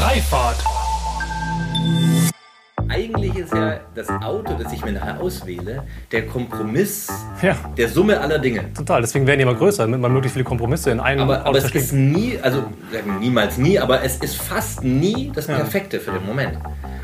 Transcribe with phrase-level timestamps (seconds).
[0.00, 0.56] Freifahrt.
[2.88, 7.08] Eigentlich ist ja das Auto, das ich mir nachher auswähle, der Kompromiss
[7.42, 7.54] Ja.
[7.76, 8.72] der Summe aller Dinge.
[8.72, 11.58] Total, deswegen werden die immer größer, damit man möglichst viele Kompromisse in einem Aber, aber
[11.58, 12.64] es ist nie, also
[13.20, 16.56] niemals nie, aber es ist fast nie das Perfekte für den Moment.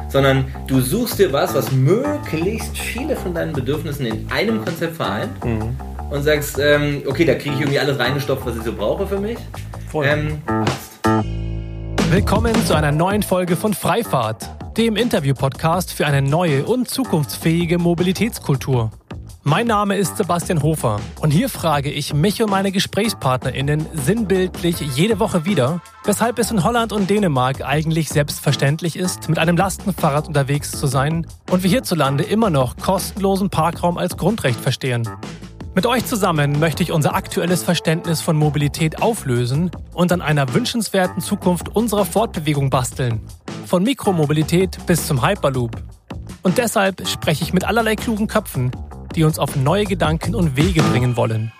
[0.08, 5.44] Sondern du suchst dir was, was möglichst viele von deinen Bedürfnissen in einem Konzept vereint
[5.44, 5.76] Mhm.
[6.10, 9.20] und sagst, ähm, okay, da kriege ich irgendwie alles reingestopft, was ich so brauche für
[9.20, 9.36] mich.
[9.90, 10.06] Voll.
[10.06, 10.95] Ähm, passt.
[12.10, 18.92] Willkommen zu einer neuen Folge von Freifahrt, dem Interview-Podcast für eine neue und zukunftsfähige Mobilitätskultur.
[19.42, 25.18] Mein Name ist Sebastian Hofer und hier frage ich mich und meine GesprächspartnerInnen sinnbildlich jede
[25.18, 30.70] Woche wieder, weshalb es in Holland und Dänemark eigentlich selbstverständlich ist, mit einem Lastenfahrrad unterwegs
[30.70, 35.08] zu sein und wir hierzulande immer noch kostenlosen Parkraum als Grundrecht verstehen.
[35.76, 41.20] Mit euch zusammen möchte ich unser aktuelles Verständnis von Mobilität auflösen und an einer wünschenswerten
[41.20, 43.20] Zukunft unserer Fortbewegung basteln.
[43.66, 45.76] Von Mikromobilität bis zum Hyperloop.
[46.42, 48.70] Und deshalb spreche ich mit allerlei klugen Köpfen,
[49.14, 51.52] die uns auf neue Gedanken und Wege bringen wollen.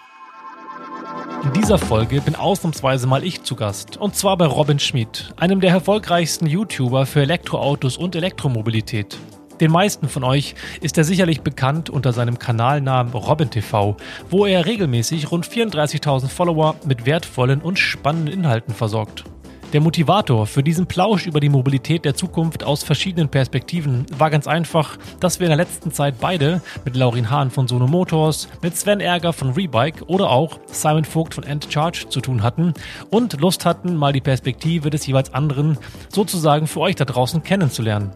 [1.44, 3.98] In dieser Folge bin ausnahmsweise mal ich zu Gast.
[3.98, 9.18] Und zwar bei Robin Schmid, einem der erfolgreichsten YouTuber für Elektroautos und Elektromobilität.
[9.60, 13.96] Den meisten von euch ist er sicherlich bekannt unter seinem Kanalnamen RobinTV,
[14.28, 19.24] wo er regelmäßig rund 34.000 Follower mit wertvollen und spannenden Inhalten versorgt.
[19.72, 24.46] Der Motivator für diesen Plausch über die Mobilität der Zukunft aus verschiedenen Perspektiven war ganz
[24.46, 28.76] einfach, dass wir in der letzten Zeit beide mit Laurin Hahn von Sono Motors, mit
[28.76, 32.74] Sven Ärger von Rebike oder auch Simon Vogt von End Charge zu tun hatten
[33.10, 35.78] und Lust hatten, mal die Perspektive des jeweils anderen
[36.10, 38.12] sozusagen für euch da draußen kennenzulernen.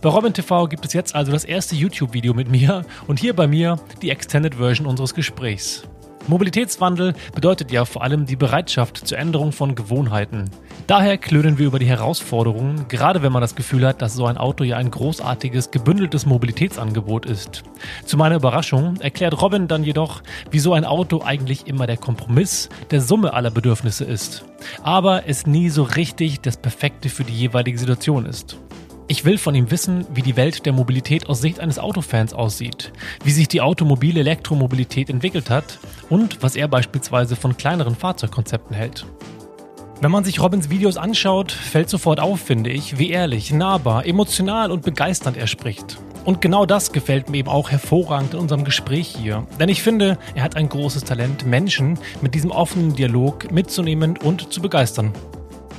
[0.00, 3.46] Bei Robin TV gibt es jetzt also das erste YouTube-Video mit mir und hier bei
[3.46, 5.84] mir die Extended Version unseres Gesprächs.
[6.26, 10.50] Mobilitätswandel bedeutet ja vor allem die Bereitschaft zur Änderung von Gewohnheiten.
[10.86, 14.38] Daher klönen wir über die Herausforderungen, gerade wenn man das Gefühl hat, dass so ein
[14.38, 17.62] Auto ja ein großartiges, gebündeltes Mobilitätsangebot ist.
[18.06, 23.02] Zu meiner Überraschung erklärt Robin dann jedoch, wieso ein Auto eigentlich immer der Kompromiss der
[23.02, 24.44] Summe aller Bedürfnisse ist,
[24.82, 28.56] aber es nie so richtig das Perfekte für die jeweilige Situation ist.
[29.06, 32.90] Ich will von ihm wissen, wie die Welt der Mobilität aus Sicht eines Autofans aussieht,
[33.22, 35.78] wie sich die automobile Elektromobilität entwickelt hat
[36.08, 39.04] und was er beispielsweise von kleineren Fahrzeugkonzepten hält.
[40.00, 44.70] Wenn man sich Robins Videos anschaut, fällt sofort auf, finde ich, wie ehrlich, nahbar, emotional
[44.72, 45.98] und begeisternd er spricht.
[46.24, 49.46] Und genau das gefällt mir eben auch hervorragend in unserem Gespräch hier.
[49.60, 54.50] Denn ich finde, er hat ein großes Talent, Menschen mit diesem offenen Dialog mitzunehmen und
[54.50, 55.12] zu begeistern.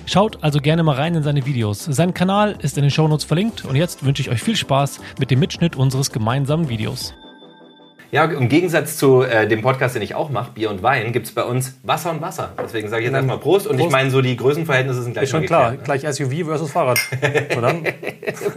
[0.08, 1.84] Schaut also gerne mal rein in seine Videos.
[1.86, 5.32] Sein Kanal ist in den Shownotes verlinkt und jetzt wünsche ich euch viel Spaß mit
[5.32, 7.14] dem Mitschnitt unseres gemeinsamen Videos.
[8.12, 11.26] Ja, im Gegensatz zu äh, dem Podcast, den ich auch mache, Bier und Wein, gibt
[11.26, 12.54] es bei uns Wasser und Wasser.
[12.64, 13.68] Deswegen sage ich jetzt erstmal Prost.
[13.68, 16.46] Und ich meine, so die Größenverhältnisse sind gleich Ist schon mal klar, geklärt, gleich SUV
[16.46, 17.00] versus Fahrrad.
[17.56, 17.94] Ne?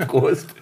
[0.06, 0.54] Prost.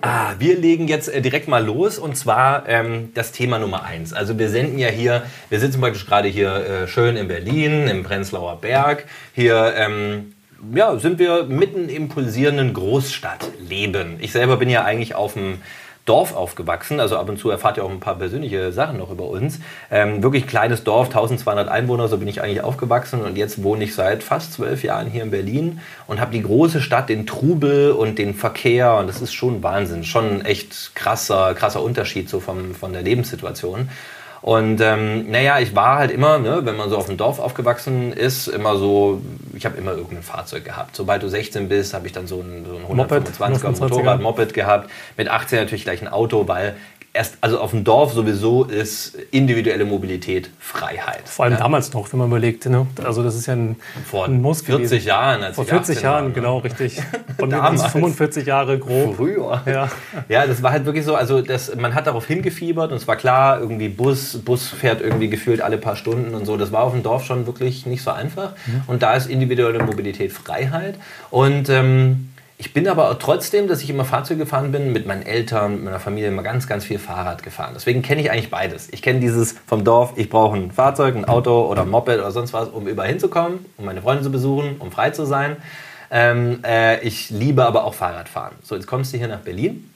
[0.00, 4.12] Ah, wir legen jetzt äh, direkt mal los und zwar ähm, das Thema Nummer eins.
[4.12, 8.02] Also wir senden ja hier, wir sitzen praktisch gerade hier äh, schön in Berlin, im
[8.04, 9.04] Prenzlauer Berg.
[9.34, 10.34] Hier ähm,
[10.74, 14.16] ja, sind wir mitten im pulsierenden Großstadtleben.
[14.20, 15.58] Ich selber bin ja eigentlich auf dem
[16.08, 19.24] Dorf aufgewachsen, also ab und zu erfahrt ihr auch ein paar persönliche Sachen noch über
[19.24, 19.60] uns.
[19.90, 23.94] Ähm, wirklich kleines Dorf, 1200 Einwohner, so bin ich eigentlich aufgewachsen und jetzt wohne ich
[23.94, 28.18] seit fast zwölf Jahren hier in Berlin und habe die große Stadt, den Trubel und
[28.18, 32.92] den Verkehr und das ist schon Wahnsinn, schon echt krasser, krasser Unterschied so vom, von
[32.92, 33.88] der Lebenssituation.
[34.40, 38.12] Und ähm, naja, ich war halt immer, ne, wenn man so auf dem Dorf aufgewachsen
[38.12, 39.20] ist, immer so,
[39.54, 40.94] ich habe immer irgendein Fahrzeug gehabt.
[40.94, 43.80] Sobald du 16 bist, habe ich dann so ein, so ein Moped, 125er 125er.
[43.80, 44.90] Motorrad, Moped gehabt.
[45.16, 46.76] Mit 18 natürlich gleich ein Auto, weil
[47.18, 51.28] erst, also auf dem Dorf sowieso ist individuelle Mobilität Freiheit.
[51.28, 51.60] vor allem ja.
[51.60, 52.66] damals noch, wenn man überlegt.
[52.66, 52.86] Ne?
[53.04, 53.76] Also das ist ja ein,
[54.08, 55.06] Vor ein Muss 40 gewesen.
[55.06, 56.34] Jahren, als Vor ich 40 18 Jahren, war, ne?
[56.34, 57.02] genau, richtig.
[57.38, 57.82] Und Damals.
[57.82, 59.16] jetzt 45 Jahre grob.
[59.16, 59.62] Früher.
[59.66, 59.88] Ja.
[60.28, 63.16] Ja, das war halt wirklich so, also das, man hat darauf hingefiebert und es war
[63.16, 66.56] klar, irgendwie Bus, Bus fährt irgendwie gefühlt alle paar Stunden und so.
[66.56, 68.52] Das war auf dem Dorf schon wirklich nicht so einfach.
[68.86, 70.96] Und da ist individuelle Mobilität Freiheit.
[71.30, 72.28] Und ähm,
[72.60, 76.00] ich bin aber trotzdem, dass ich immer Fahrzeuge gefahren bin, mit meinen Eltern, mit meiner
[76.00, 77.70] Familie immer ganz, ganz viel Fahrrad gefahren.
[77.74, 78.88] Deswegen kenne ich eigentlich beides.
[78.90, 82.32] Ich kenne dieses vom Dorf, ich brauche ein Fahrzeug, ein Auto oder ein Moped oder
[82.32, 85.56] sonst was, um überall hinzukommen, um meine Freunde zu besuchen, um frei zu sein.
[86.10, 88.56] Ähm, äh, ich liebe aber auch Fahrradfahren.
[88.64, 89.88] So, jetzt kommst du hier nach Berlin.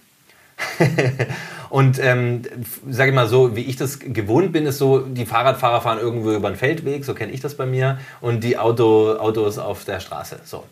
[1.68, 2.42] Und ähm,
[2.88, 6.30] sage ich mal so, wie ich das gewohnt bin, ist so, die Fahrradfahrer fahren irgendwo
[6.30, 9.98] über den Feldweg, so kenne ich das bei mir, und die Auto, Autos auf der
[9.98, 10.40] Straße.
[10.44, 10.64] So.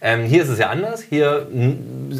[0.00, 1.02] Ähm, hier ist es ja anders.
[1.02, 1.48] Hier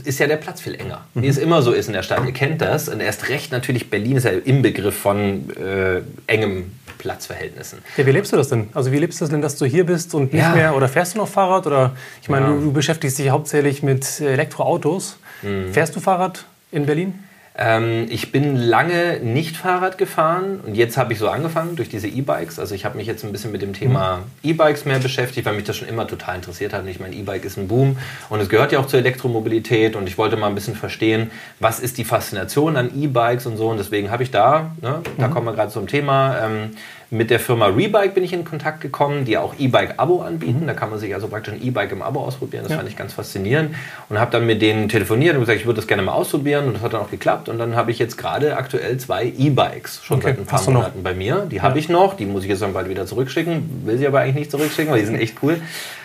[0.05, 1.05] ist ja der Platz viel enger.
[1.15, 2.25] Wie es immer so ist in der Stadt.
[2.27, 2.89] Ihr kennt das.
[2.89, 7.79] Und erst recht natürlich, Berlin ist ja im Begriff von äh, engem Platzverhältnissen.
[7.97, 8.69] Ja, wie lebst du das denn?
[8.75, 10.55] Also wie lebst du das denn, dass du hier bist und nicht Ja.
[10.55, 11.67] mehr, oder fährst du noch Fahrrad?
[11.69, 12.53] Oder ich meine, Ja.
[12.53, 15.19] du, du beschäftigst dich hauptsächlich mit Elektroautos.
[15.43, 15.73] Mhm.
[15.73, 17.15] Fährst du Fahrrad in Berlin?
[17.61, 22.07] Ähm, ich bin lange nicht Fahrrad gefahren und jetzt habe ich so angefangen durch diese
[22.07, 22.61] E-Bikes.
[22.61, 25.65] Also ich habe mich jetzt ein bisschen mit dem Thema E-Bikes mehr beschäftigt, weil mich
[25.65, 26.83] das schon immer total interessiert hat.
[26.83, 30.07] Und ich meine, E-Bike ist ein Boom und es gehört ja auch zur Elektromobilität und
[30.07, 33.69] ich wollte mal ein bisschen verstehen, was ist die Faszination an E-Bikes und so.
[33.69, 36.71] Und deswegen habe ich da, ne, da kommen wir gerade zum Thema, ähm,
[37.11, 40.67] mit der Firma Rebike bin ich in Kontakt gekommen, die auch E-Bike-Abo anbieten.
[40.67, 42.65] Da kann man sich also praktisch ein E-Bike im Abo ausprobieren.
[42.65, 42.77] Das Ja.
[42.77, 43.75] fand ich ganz faszinierend.
[44.11, 46.67] Und habe dann mit denen telefoniert und gesagt, ich würde das gerne mal ausprobieren.
[46.67, 47.49] Und das hat dann auch geklappt.
[47.49, 50.29] Und dann habe ich jetzt gerade aktuell zwei E-Bikes schon Okay.
[50.29, 50.81] seit ein paar du noch?
[50.81, 51.47] Monaten bei mir.
[51.51, 52.15] Die habe ich noch.
[52.15, 53.87] Die muss ich jetzt dann bald wieder zurückschicken.
[53.87, 55.63] Will sie aber eigentlich nicht zurückschicken, weil die sind echt cool.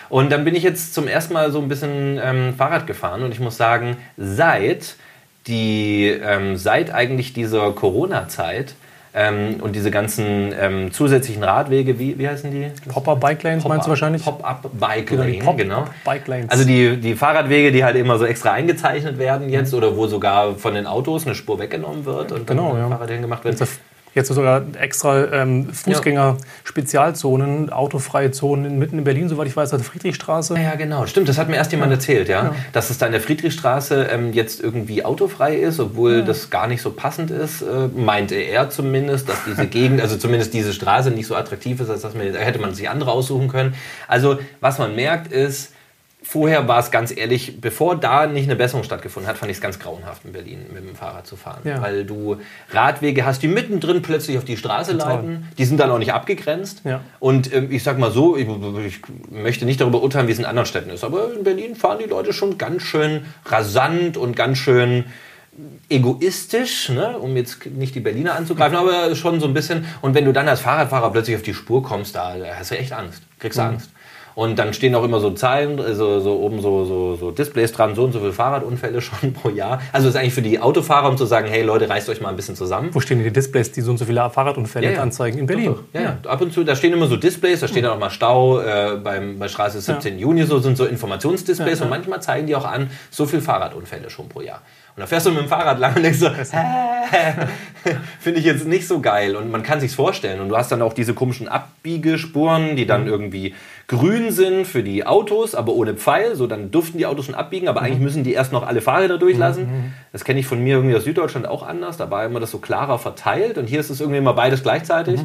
[0.08, 3.22] Und dann bin ich jetzt zum ersten Mal so ein bisschen ähm, Fahrrad gefahren.
[3.22, 4.96] Und ich muss sagen, seit
[5.46, 8.74] die ähm, seit eigentlich dieser Corona-Zeit
[9.14, 12.66] ähm, und diese ganzen ähm, zusätzlichen Radwege, wie, wie heißen die?
[12.90, 14.24] Popper Bike Lanes meinst du wahrscheinlich?
[14.24, 15.84] Pop-up Bike Genau, Lane, Pop- genau.
[16.04, 16.50] Bike Lanes.
[16.50, 20.56] Also die, die Fahrradwege, die halt immer so extra eingezeichnet werden jetzt oder wo sogar
[20.56, 22.84] von den Autos eine Spur weggenommen wird und Genau, dann ja.
[22.86, 23.58] ein Fahrrad hingemacht wird.
[24.14, 30.56] Jetzt, sogar extra ähm, Fußgänger-Spezialzonen, autofreie Zonen mitten in Berlin, soweit ich weiß, also Friedrichstraße.
[30.56, 31.06] Ja, genau.
[31.06, 32.54] Stimmt, das hat mir erst jemand erzählt, ja.
[32.72, 36.80] Dass es da in der Friedrichstraße ähm, jetzt irgendwie autofrei ist, obwohl das gar nicht
[36.80, 41.26] so passend ist, äh, meinte er zumindest, dass diese Gegend, also zumindest diese Straße nicht
[41.26, 43.74] so attraktiv ist, als dass man, hätte man sich andere aussuchen können.
[44.06, 45.73] Also, was man merkt ist,
[46.26, 49.60] Vorher war es ganz ehrlich, bevor da nicht eine Besserung stattgefunden hat, fand ich es
[49.60, 51.60] ganz grauenhaft in Berlin mit dem Fahrrad zu fahren.
[51.64, 51.82] Ja.
[51.82, 52.38] Weil du
[52.70, 55.16] Radwege hast, die mittendrin plötzlich auf die Straße Total.
[55.16, 55.48] leiten.
[55.58, 56.80] Die sind dann auch nicht abgegrenzt.
[56.84, 57.02] Ja.
[57.20, 58.48] Und ähm, ich sag mal so, ich,
[58.86, 59.00] ich
[59.30, 62.08] möchte nicht darüber urteilen, wie es in anderen Städten ist, aber in Berlin fahren die
[62.08, 65.04] Leute schon ganz schön rasant und ganz schön
[65.90, 67.18] egoistisch, ne?
[67.18, 69.84] um jetzt nicht die Berliner anzugreifen, aber schon so ein bisschen.
[70.00, 72.92] Und wenn du dann als Fahrradfahrer plötzlich auf die Spur kommst, da hast du echt
[72.92, 73.90] Angst, kriegst du Angst.
[74.34, 77.94] Und dann stehen auch immer so Zahlen, also so oben so, so, so Displays dran,
[77.94, 79.80] so und so viele Fahrradunfälle schon pro Jahr.
[79.92, 82.36] Also ist eigentlich für die Autofahrer, um zu sagen, hey Leute, reißt euch mal ein
[82.36, 82.90] bisschen zusammen.
[82.92, 85.02] Wo stehen die Displays, die so und so viele Fahrradunfälle Ja, ja.
[85.02, 85.38] anzeigen?
[85.38, 85.74] In Berlin.
[85.92, 88.10] Ja, ja, ab und zu, da stehen immer so Displays, da steht dann auch mal
[88.10, 92.56] Stau äh, beim, bei Straße 17 Juni, so sind so Informationsdisplays und manchmal zeigen die
[92.56, 94.62] auch an, so viel Fahrradunfälle schon pro Jahr.
[94.96, 96.30] Und da fährst du mit dem Fahrrad lang und denkst so,
[98.20, 99.36] finde ich jetzt nicht so geil.
[99.36, 100.40] Und man kann sich's vorstellen.
[100.40, 102.88] Und du hast dann auch diese komischen Abbiegespuren, die Mhm.
[102.88, 103.54] dann irgendwie
[103.86, 106.36] grün sind für die Autos, aber ohne Pfeil.
[106.36, 107.86] So, dann durften die Autos schon abbiegen, aber Mhm.
[107.86, 109.94] eigentlich müssen die erst noch alle Fahrräder durchlassen.
[110.12, 111.96] Das kenne ich von mir irgendwie aus Süddeutschland auch anders.
[111.96, 113.58] Da war immer das so klarer verteilt.
[113.58, 115.20] Und hier ist es irgendwie immer beides gleichzeitig.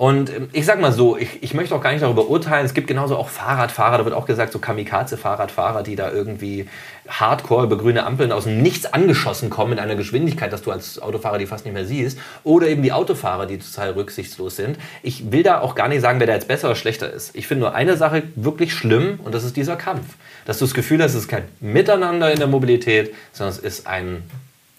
[0.00, 2.64] Und ähm, ich sag mal so, ich, ich möchte auch gar nicht darüber urteilen.
[2.64, 6.70] Es gibt genauso auch Fahrradfahrer, da wird auch gesagt, so Kamikaze-Fahrradfahrer, die da irgendwie
[7.06, 11.02] hardcore über grüne Ampeln aus dem Nichts angeschossen kommen in einer Geschwindigkeit, dass du als
[11.02, 12.18] Autofahrer die fast nicht mehr siehst.
[12.44, 14.78] Oder eben die Autofahrer, die total rücksichtslos sind.
[15.02, 17.36] Ich will da auch gar nicht sagen, wer da jetzt besser oder schlechter ist.
[17.36, 20.06] Ich finde nur eine Sache wirklich schlimm und das ist dieser Kampf.
[20.46, 23.86] Dass du das Gefühl hast, es ist kein Miteinander in der Mobilität, sondern es ist
[23.86, 24.22] ein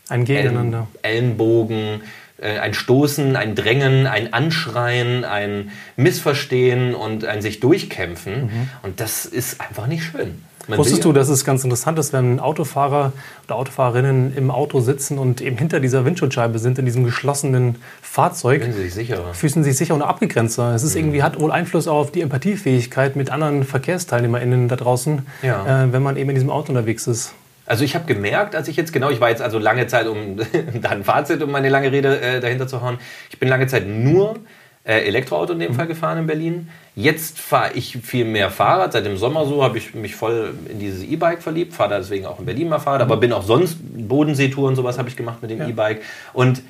[0.09, 0.88] Ein Gegeneinander.
[1.03, 2.00] Ellenbogen, äh,
[2.48, 8.50] ein Stoßen, ein Drängen, ein Anschreien, ein Missverstehen und ein sich durchkämpfen.
[8.84, 10.42] Und das ist einfach nicht schön.
[10.68, 13.14] Man Wusstest du, dass es ganz interessant ist, wenn Autofahrer
[13.48, 18.62] oder Autofahrerinnen im Auto sitzen und eben hinter dieser Windschutzscheibe sind, in diesem geschlossenen Fahrzeug,
[18.62, 19.34] Fühlen Sie sich sicherer.
[19.34, 20.76] fühlen sich sicher und abgegrenzter.
[20.76, 21.00] Es ist Mhm.
[21.02, 25.86] irgendwie, hat wohl Einfluss auf die Empathiefähigkeit mit anderen VerkehrsteilnehmerInnen da draußen, Ja.
[25.86, 27.33] äh, wenn man eben in diesem Auto unterwegs ist.
[27.71, 30.35] Also ich habe gemerkt, als ich jetzt genau, ich war jetzt also lange Zeit, um
[30.81, 32.99] da ein Fazit, um meine lange Rede äh, dahinter zu hauen,
[33.30, 34.35] ich bin lange Zeit nur
[34.83, 36.68] äh, Elektroauto in dem Fall gefahren in Berlin.
[36.97, 38.92] Jetzt fahre ich viel mehr Fahrrad.
[38.92, 42.25] Seit dem Sommer so habe ich mich voll in dieses E-Bike verliebt, fahre da deswegen
[42.25, 45.42] auch in Berlin mal Fahrrad, aber bin auch sonst Bodenseetour und sowas habe ich gemacht
[45.42, 45.68] mit dem Ja.
[45.69, 46.01] E-Bike.
[46.33, 46.63] Und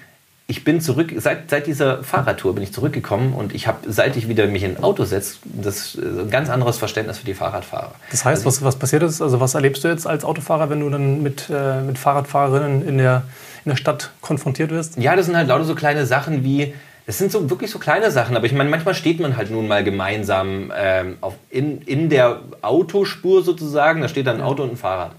[0.48, 4.28] ich bin zurück, seit, seit dieser Fahrradtour bin ich zurückgekommen und ich habe, seit ich
[4.28, 7.94] wieder mich in ein Auto setze, das äh, ein ganz anderes Verständnis für die Fahrradfahrer.
[8.12, 10.90] Das heißt, was, was passiert ist, also was erlebst du jetzt als Autofahrer, wenn du
[10.90, 13.24] dann mit, äh, mit Fahrradfahrerinnen in der,
[13.64, 14.98] in der Stadt konfrontiert wirst?
[14.98, 16.74] Ja, das sind halt lauter so kleine Sachen wie,
[17.06, 19.68] es sind so wirklich so kleine Sachen, aber ich meine, manchmal steht man halt nun
[19.68, 24.72] mal gemeinsam ähm, auf, in, in der Autospur sozusagen, da steht dann ein Auto und
[24.72, 25.12] ein Fahrrad.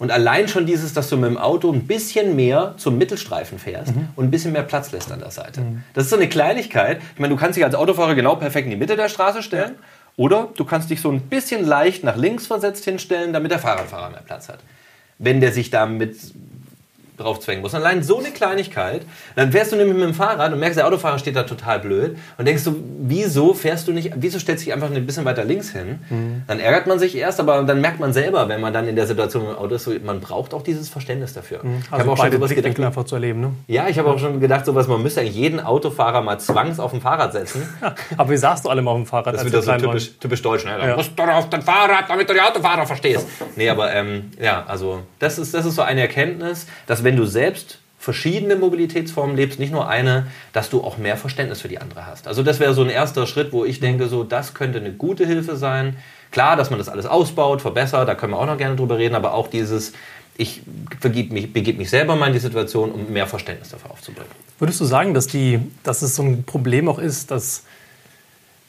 [0.00, 3.92] Und allein schon dieses, dass du mit dem Auto ein bisschen mehr zum Mittelstreifen fährst
[4.16, 5.62] und ein bisschen mehr Platz lässt an der Seite.
[5.94, 7.00] Das ist so eine Kleinigkeit.
[7.14, 9.76] Ich meine, du kannst dich als Autofahrer genau perfekt in die Mitte der Straße stellen.
[10.16, 14.10] Oder du kannst dich so ein bisschen leicht nach links versetzt hinstellen, damit der Fahrradfahrer
[14.10, 14.58] mehr Platz hat.
[15.18, 16.16] Wenn der sich da mit
[17.20, 17.74] draufzwängen musst.
[17.74, 19.02] Allein so eine Kleinigkeit,
[19.36, 22.16] dann fährst du nämlich mit dem Fahrrad und merkst, der Autofahrer steht da total blöd
[22.38, 25.44] und denkst du, wieso fährst du nicht, wieso stellst du dich einfach ein bisschen weiter
[25.44, 25.98] links hin?
[26.08, 26.42] Mhm.
[26.46, 29.06] Dann ärgert man sich erst, aber dann merkt man selber, wenn man dann in der
[29.06, 31.60] Situation im Auto ist, so, man braucht auch dieses Verständnis dafür.
[31.62, 31.68] Mhm.
[31.68, 33.52] Also ich habe auch schon sowas gedacht, einfach zu erleben, ne?
[33.66, 36.90] Ja, ich habe auch schon gedacht, sowas, man müsste eigentlich jeden Autofahrer mal zwangs auf
[36.90, 37.68] dem Fahrrad setzen.
[38.16, 39.34] aber wie sagst du alle mal auf dem Fahrrad?
[39.34, 40.78] Das ist wieder so typisch, typisch deutsch, ne?
[40.78, 40.90] Ja.
[40.90, 43.26] Du musst doch auf dein Fahrrad, damit du die Autofahrer verstehst.
[43.56, 47.26] Nee, aber ähm, ja, also das ist, das ist so eine Erkenntnis, dass wenn du
[47.26, 52.06] selbst verschiedene Mobilitätsformen lebst, nicht nur eine, dass du auch mehr Verständnis für die andere
[52.06, 52.26] hast.
[52.26, 55.26] Also das wäre so ein erster Schritt, wo ich denke, so das könnte eine gute
[55.26, 55.96] Hilfe sein.
[56.30, 59.14] Klar, dass man das alles ausbaut, verbessert, da können wir auch noch gerne drüber reden,
[59.14, 59.92] aber auch dieses,
[60.38, 60.62] ich
[61.04, 64.30] mich, begebe mich selber mal in die Situation, um mehr Verständnis dafür aufzubringen.
[64.58, 67.64] Würdest du sagen, dass, die, dass es so ein Problem auch ist, dass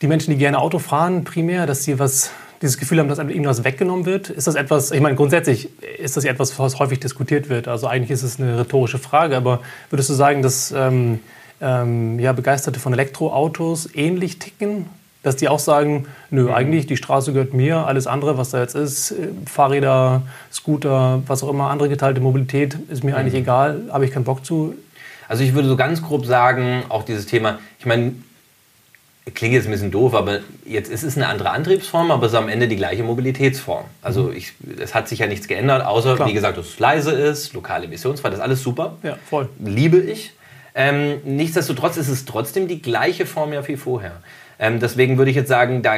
[0.02, 3.46] die Menschen, die gerne Auto fahren, primär, dass sie was dieses Gefühl haben, dass ihnen
[3.46, 4.30] was weggenommen wird?
[4.30, 7.68] Ist das etwas, ich meine, grundsätzlich ist das etwas, was häufig diskutiert wird.
[7.68, 11.20] Also eigentlich ist es eine rhetorische Frage, aber würdest du sagen, dass ähm,
[11.60, 14.86] ähm, ja, Begeisterte von Elektroautos ähnlich ticken?
[15.24, 16.54] Dass die auch sagen, nö, mhm.
[16.54, 21.44] eigentlich die Straße gehört mir, alles andere, was da jetzt ist, äh, Fahrräder, Scooter, was
[21.44, 23.18] auch immer, andere geteilte Mobilität, ist mir mhm.
[23.18, 24.76] eigentlich egal, habe ich keinen Bock zu.
[25.28, 28.14] Also ich würde so ganz grob sagen, auch dieses Thema, ich meine,
[29.34, 32.38] klingt jetzt ein bisschen doof, aber jetzt ist es eine andere Antriebsform, aber es ist
[32.38, 33.86] am Ende die gleiche Mobilitätsform.
[34.02, 34.36] Also mhm.
[34.36, 36.28] ich, es hat sich ja nichts geändert, außer, Klar.
[36.28, 38.98] wie gesagt, dass es leise ist, lokale emissionsfrei, das ist alles super.
[39.04, 39.50] Ja, voll.
[39.64, 40.34] Liebe ich.
[40.74, 44.22] Ähm, nichtsdestotrotz ist es trotzdem die gleiche Form ja wie vorher.
[44.58, 45.96] Ähm, deswegen würde ich jetzt sagen, da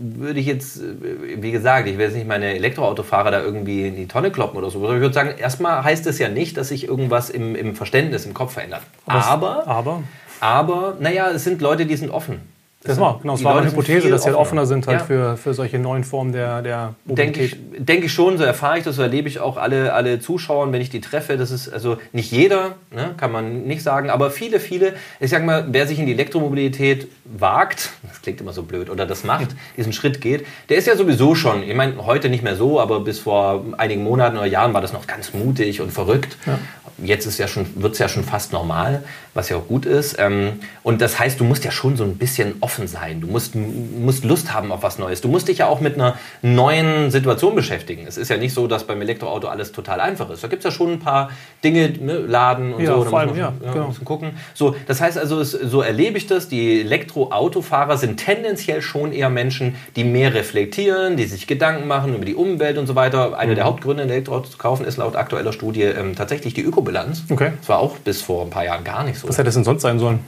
[0.00, 4.08] würde ich jetzt, wie gesagt, ich will jetzt nicht meine Elektroautofahrer da irgendwie in die
[4.08, 4.82] Tonne kloppen oder so.
[4.82, 8.24] Aber ich würde sagen, erstmal heißt es ja nicht, dass sich irgendwas im, im Verständnis,
[8.24, 8.82] im Kopf verändert.
[9.06, 10.02] Aber, aber, aber,
[10.40, 12.40] naja, es sind Leute, die sind offen.
[12.82, 15.04] Das, war, genau, das war eine Hypothese, dass sie halt offener sind halt ja.
[15.04, 17.36] für, für solche neuen Formen der, der Mobilität.
[17.36, 20.18] Denke ich, denke ich schon, so erfahre ich das, so erlebe ich auch alle, alle
[20.18, 21.36] Zuschauer, wenn ich die treffe.
[21.36, 24.94] Das ist also nicht jeder, ne, kann man nicht sagen, aber viele, viele.
[25.20, 29.04] Ich sag mal, wer sich in die Elektromobilität wagt, das klingt immer so blöd, oder
[29.04, 32.56] das macht, diesen Schritt geht, der ist ja sowieso schon, ich meine, heute nicht mehr
[32.56, 36.38] so, aber bis vor einigen Monaten oder Jahren war das noch ganz mutig und verrückt.
[36.46, 36.58] Ja
[37.02, 39.02] jetzt ist ja schon, wird es ja schon fast normal,
[39.34, 40.16] was ja auch gut ist.
[40.18, 43.20] Ähm, und das heißt, du musst ja schon so ein bisschen offen sein.
[43.20, 45.20] Du musst, musst Lust haben auf was Neues.
[45.20, 48.06] Du musst dich ja auch mit einer neuen Situation beschäftigen.
[48.06, 50.42] Es ist ja nicht so, dass beim Elektroauto alles total einfach ist.
[50.42, 51.30] Da gibt es ja schon ein paar
[51.62, 53.04] Dinge, ne, Laden und ja, so.
[53.04, 53.94] Da vor allem, ja, ja, genau.
[54.04, 54.32] gucken.
[54.54, 56.48] So, das heißt also, es, so erlebe ich das.
[56.48, 62.24] Die Elektroautofahrer sind tendenziell schon eher Menschen, die mehr reflektieren, die sich Gedanken machen über
[62.24, 63.38] die Umwelt und so weiter.
[63.38, 63.56] Einer mhm.
[63.56, 66.80] der Hauptgründe, ein Elektroauto zu kaufen, ist laut aktueller Studie ähm, tatsächlich die Ökobilanz.
[66.80, 67.24] Ökobilanz.
[67.28, 67.52] Okay.
[67.58, 69.28] Das war auch bis vor ein paar Jahren gar nicht so.
[69.28, 70.20] Was hätte es denn sonst sein sollen?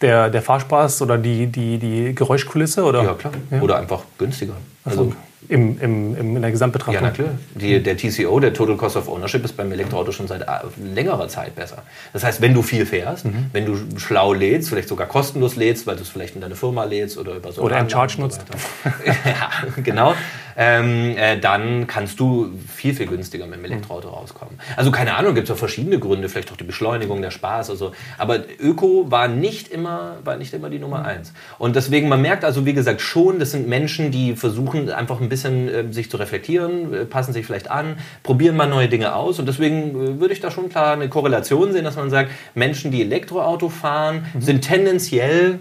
[0.00, 2.84] Der, der Fahrspaß oder die, die, die Geräuschkulisse?
[2.84, 3.02] Oder?
[3.02, 3.32] Ja, klar.
[3.50, 3.60] Ja.
[3.60, 4.54] Oder einfach günstiger.
[4.84, 5.12] Also,
[5.48, 6.94] im, im, im, in der Gesamtbetrachtung.
[6.94, 7.30] Ja, na klar.
[7.54, 10.46] Die, der TCO, der Total Cost of Ownership, ist beim Elektroauto schon seit äh,
[10.94, 11.82] längerer Zeit besser.
[12.12, 13.46] Das heißt, wenn du viel fährst, mhm.
[13.52, 16.84] wenn du schlau lädst, vielleicht sogar kostenlos lädst, weil du es vielleicht in deine Firma
[16.84, 18.44] lädst oder über so Oder einen Charge nutzt.
[19.06, 20.14] ja, genau
[20.60, 24.58] ähm, äh, dann kannst du viel, viel günstiger mit dem Elektroauto rauskommen.
[24.76, 27.70] Also keine Ahnung, gibt es ja verschiedene Gründe, vielleicht auch die Beschleunigung, der Spaß.
[27.70, 31.32] Also, aber Öko war nicht, immer, war nicht immer die Nummer eins.
[31.58, 35.28] Und deswegen, man merkt also, wie gesagt, schon, das sind Menschen, die versuchen einfach ein
[35.28, 39.38] bisschen äh, sich zu reflektieren, äh, passen sich vielleicht an, probieren mal neue Dinge aus.
[39.38, 42.90] Und deswegen äh, würde ich da schon klar eine Korrelation sehen, dass man sagt, Menschen,
[42.90, 44.40] die Elektroauto fahren, mhm.
[44.40, 45.60] sind tendenziell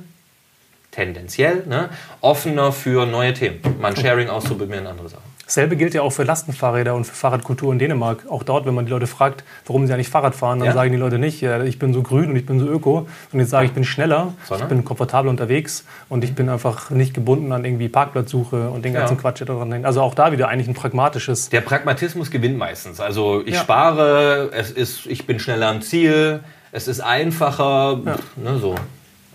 [0.97, 1.89] tendenziell ne,
[2.21, 3.59] offener für neue Themen.
[3.79, 5.37] Mal ein Sharing auszuprobieren, andere Sachen.
[5.45, 8.25] Dasselbe gilt ja auch für Lastenfahrräder und für Fahrradkultur in Dänemark.
[8.29, 10.73] Auch dort, wenn man die Leute fragt, warum sie ja nicht Fahrrad fahren, dann ja?
[10.73, 13.07] sagen die Leute nicht, ich bin so grün und ich bin so öko.
[13.31, 14.67] Und jetzt sage ich, ich bin schneller, Sondern?
[14.67, 18.93] ich bin komfortabel unterwegs und ich bin einfach nicht gebunden an irgendwie Parkplatzsuche und den
[18.93, 19.21] ganzen ja.
[19.21, 19.85] Quatsch, der daran hängt.
[19.85, 21.47] Also auch da wieder eigentlich ein pragmatisches.
[21.47, 22.99] Der Pragmatismus gewinnt meistens.
[22.99, 23.61] Also ich ja.
[23.61, 26.41] spare, es ist, ich bin schneller am Ziel,
[26.73, 28.01] es ist einfacher,
[28.35, 28.75] ne, so.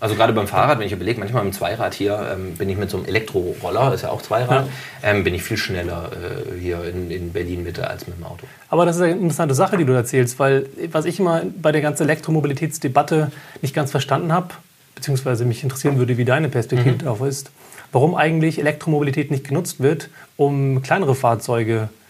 [0.03, 2.89] Also gerade beim Fahrrad, wenn ich überlege, manchmal im Zweirad hier ähm, bin ich mit
[2.89, 4.67] so einem Elektroroller, ist ja auch Zweirad,
[5.01, 5.09] ja.
[5.09, 8.45] ähm, bin ich viel schneller äh, hier in, in Berlin Mitte als mit dem Auto.
[8.67, 11.79] Aber das ist eine interessante Sache, die du erzählst, weil was ich immer bei der
[11.79, 13.31] ganzen Elektromobilitätsdebatte
[13.61, 14.49] nicht ganz verstanden habe,
[14.93, 16.97] beziehungsweise mich interessieren würde, wie deine Perspektive mhm.
[16.97, 17.51] darauf ist,
[17.93, 22.02] warum eigentlich Elektromobilität nicht genutzt wird, um kleinere Fahrzeuge zu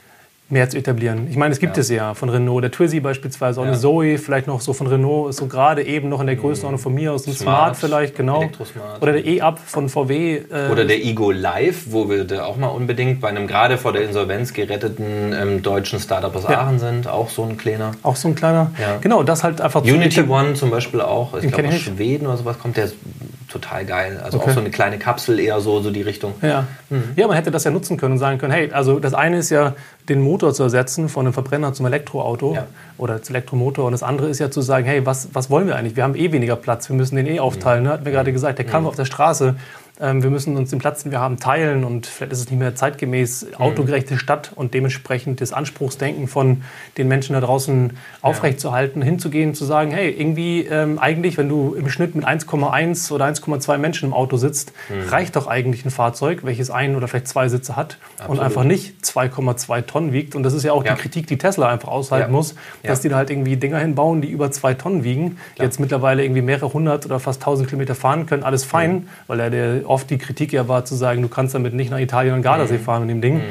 [0.50, 1.28] mehr zu etablieren.
[1.30, 1.82] Ich meine, es gibt ja.
[1.82, 3.72] es ja von Renault, der Twizy beispielsweise, auch ja.
[3.72, 6.80] eine Zoe, vielleicht noch so von Renault, ist so gerade eben noch in der Größenordnung
[6.80, 8.44] von mir aus, ein Smart, Smart vielleicht, genau.
[9.02, 10.36] Oder der E-Up von VW.
[10.36, 13.94] Äh Oder der Ego Live, wo wir da auch mal unbedingt bei einem gerade vor
[13.94, 16.62] der Insolvenz geretteten ähm, deutschen Startup aus ja.
[16.62, 17.92] Aachen sind, auch so ein kleiner.
[18.04, 18.72] Auch so ein kleiner.
[18.80, 18.98] Ja.
[19.02, 22.60] Genau, das halt einfach Unity One zum Beispiel auch, ich glaube aus Schweden oder sowas
[22.60, 22.90] kommt der
[23.48, 24.20] total geil.
[24.24, 24.50] Also okay.
[24.50, 26.34] auch so eine kleine Kapsel eher so, so die Richtung.
[26.42, 26.68] Ja.
[26.90, 27.14] Mhm.
[27.16, 29.50] ja, man hätte das ja nutzen können und sagen können, hey, also das eine ist
[29.50, 29.76] ja,
[30.10, 32.68] den Motor zu ersetzen von einem Verbrenner zum Elektroauto ja.
[32.98, 35.78] oder zum Elektromotor und das andere ist ja zu sagen, hey, was, was wollen wir
[35.78, 35.96] eigentlich?
[35.96, 37.84] Wir haben eh weniger Platz, wir müssen den eh aufteilen.
[37.84, 37.88] Mhm.
[37.88, 37.94] Ne?
[37.94, 38.90] Hat mir gerade gesagt, der kam mhm.
[38.90, 39.56] auf der Straße
[40.00, 42.76] wir müssen uns den Platz, den wir haben, teilen und vielleicht ist es nicht mehr
[42.76, 43.56] zeitgemäß mhm.
[43.56, 46.64] autogerechte Stadt und dementsprechend das Anspruchsdenken von
[46.98, 49.06] den Menschen da draußen aufrechtzuerhalten, ja.
[49.06, 53.78] hinzugehen, zu sagen, hey, irgendwie ähm, eigentlich, wenn du im Schnitt mit 1,1 oder 1,2
[53.78, 55.10] Menschen im Auto sitzt, mhm.
[55.10, 58.40] reicht doch eigentlich ein Fahrzeug, welches ein oder vielleicht zwei Sitze hat Absolut.
[58.40, 60.36] und einfach nicht 2,2 Tonnen wiegt.
[60.36, 60.96] Und das ist ja auch ja.
[60.96, 62.36] die Kritik, die Tesla einfach aushalten ja.
[62.36, 65.80] muss, dass die da halt irgendwie Dinger hinbauen, die über zwei Tonnen wiegen, die jetzt
[65.80, 69.08] mittlerweile irgendwie mehrere hundert oder fast tausend Kilometer fahren können, alles fein, mhm.
[69.28, 72.00] weil er der oft die Kritik ja war, zu sagen, du kannst damit nicht nach
[72.00, 72.84] Italien und Gardasee mhm.
[72.84, 73.36] fahren mit dem Ding.
[73.36, 73.42] Mhm.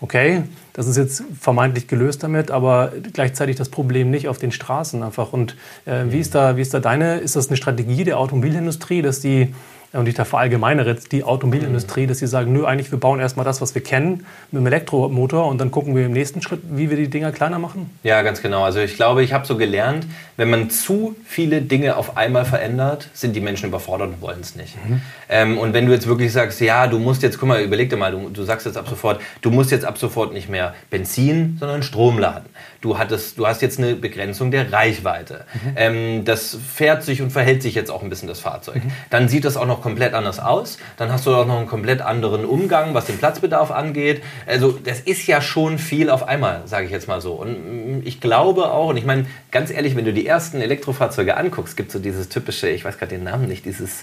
[0.00, 0.42] Okay,
[0.74, 5.32] das ist jetzt vermeintlich gelöst damit, aber gleichzeitig das Problem nicht auf den Straßen einfach.
[5.32, 9.00] Und äh, wie, ist da, wie ist da deine, ist das eine Strategie der Automobilindustrie,
[9.00, 9.54] dass die
[9.96, 13.44] und ich da verallgemeinere jetzt die Automobilindustrie, dass sie sagen, nö, eigentlich wir bauen erstmal
[13.44, 16.90] das, was wir kennen, mit dem Elektromotor und dann gucken wir im nächsten Schritt, wie
[16.90, 17.90] wir die Dinger kleiner machen?
[18.02, 18.64] Ja, ganz genau.
[18.64, 23.08] Also ich glaube, ich habe so gelernt, wenn man zu viele Dinge auf einmal verändert,
[23.14, 24.76] sind die Menschen überfordert und wollen es nicht.
[24.86, 25.00] Mhm.
[25.28, 27.96] Ähm, und wenn du jetzt wirklich sagst, ja, du musst jetzt, guck mal, überleg dir
[27.96, 31.56] mal, du, du sagst jetzt ab sofort, du musst jetzt ab sofort nicht mehr Benzin,
[31.58, 32.48] sondern Strom laden.
[32.80, 35.44] Du, hattest, du hast jetzt eine Begrenzung der Reichweite.
[35.54, 35.72] Mhm.
[35.76, 38.84] Ähm, das fährt sich und verhält sich jetzt auch ein bisschen das Fahrzeug.
[38.84, 38.92] Mhm.
[39.10, 40.78] Dann sieht das auch noch komplett anders aus.
[40.96, 44.20] Dann hast du auch noch einen komplett anderen Umgang, was den Platzbedarf angeht.
[44.44, 47.34] Also das ist ja schon viel auf einmal, sage ich jetzt mal so.
[47.34, 51.36] Und mm, ich glaube auch, und ich meine, ganz ehrlich, wenn du die ersten Elektrofahrzeuge
[51.36, 54.02] anguckst, gibt es so dieses typische, ich weiß gerade den Namen nicht, dieses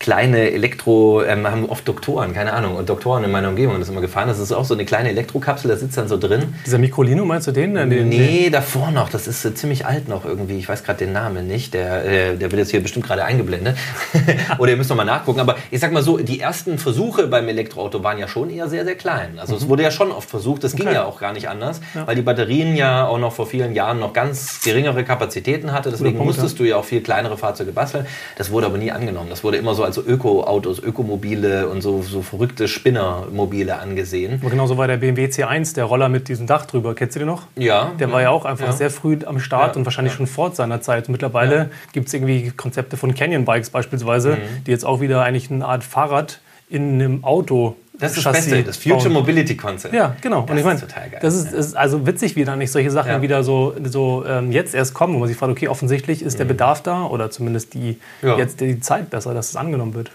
[0.00, 4.00] kleine Elektro, ähm, haben oft Doktoren, keine Ahnung, und Doktoren in meiner Umgebung das immer
[4.00, 4.28] gefahren.
[4.28, 6.54] Das ist auch so eine kleine Elektrokapsel, da sitzt dann so drin.
[6.64, 7.74] Dieser Microlino, meinst du den?
[7.74, 8.52] den nee, den?
[8.52, 11.74] davor noch, das ist äh, ziemlich alt noch irgendwie, ich weiß gerade den Namen nicht,
[11.74, 13.76] der, äh, der wird jetzt hier bestimmt gerade eingeblendet.
[14.58, 17.46] Oder ihr müsst noch mal nachgucken, aber ich sag mal so, die ersten Versuche beim
[17.48, 19.38] Elektroauto waren ja schon eher sehr, sehr klein.
[19.38, 19.58] Also mhm.
[19.58, 20.84] es wurde ja schon oft versucht, das okay.
[20.84, 22.06] ging ja auch gar nicht anders, ja.
[22.06, 26.16] weil die Batterien ja auch noch vor vielen Jahren noch ganz geringere Kapazitäten hatte, deswegen
[26.24, 28.06] musstest du ja auch viel kleinere Fahrzeuge basteln.
[28.38, 32.22] Das wurde aber nie angenommen, das wurde immer so als Öko-Autos, Ökomobile und so, so
[32.22, 34.38] verrückte Spinnermobile angesehen.
[34.40, 36.94] Aber genauso war der BMW C1, der Roller mit diesem Dach drüber.
[36.94, 37.44] Kennst du den noch?
[37.56, 37.92] Ja.
[37.98, 38.72] Der war ja auch einfach ja.
[38.72, 39.78] sehr früh am Start ja.
[39.78, 40.18] und wahrscheinlich ja.
[40.18, 41.08] schon fort seiner Zeit.
[41.08, 41.66] Und mittlerweile ja.
[41.92, 44.64] gibt es irgendwie Konzepte von Canyon Bikes beispielsweise, mhm.
[44.66, 48.62] die jetzt auch wieder eigentlich eine Art Fahrrad in einem Auto das ist das Beste,
[48.62, 49.12] das Future bauen.
[49.12, 49.94] Mobility Concept.
[49.94, 50.42] Ja, genau.
[50.42, 50.80] Das und ich meine,
[51.20, 53.22] das ist, ist, also witzig, wie dann nicht solche Sachen ja.
[53.22, 56.46] wieder so, so ähm, jetzt erst kommen, wo man sich fragt, okay, offensichtlich ist der
[56.46, 56.50] mhm.
[56.50, 58.36] Bedarf da oder zumindest die, ja.
[58.36, 60.10] jetzt die Zeit besser, dass es angenommen wird.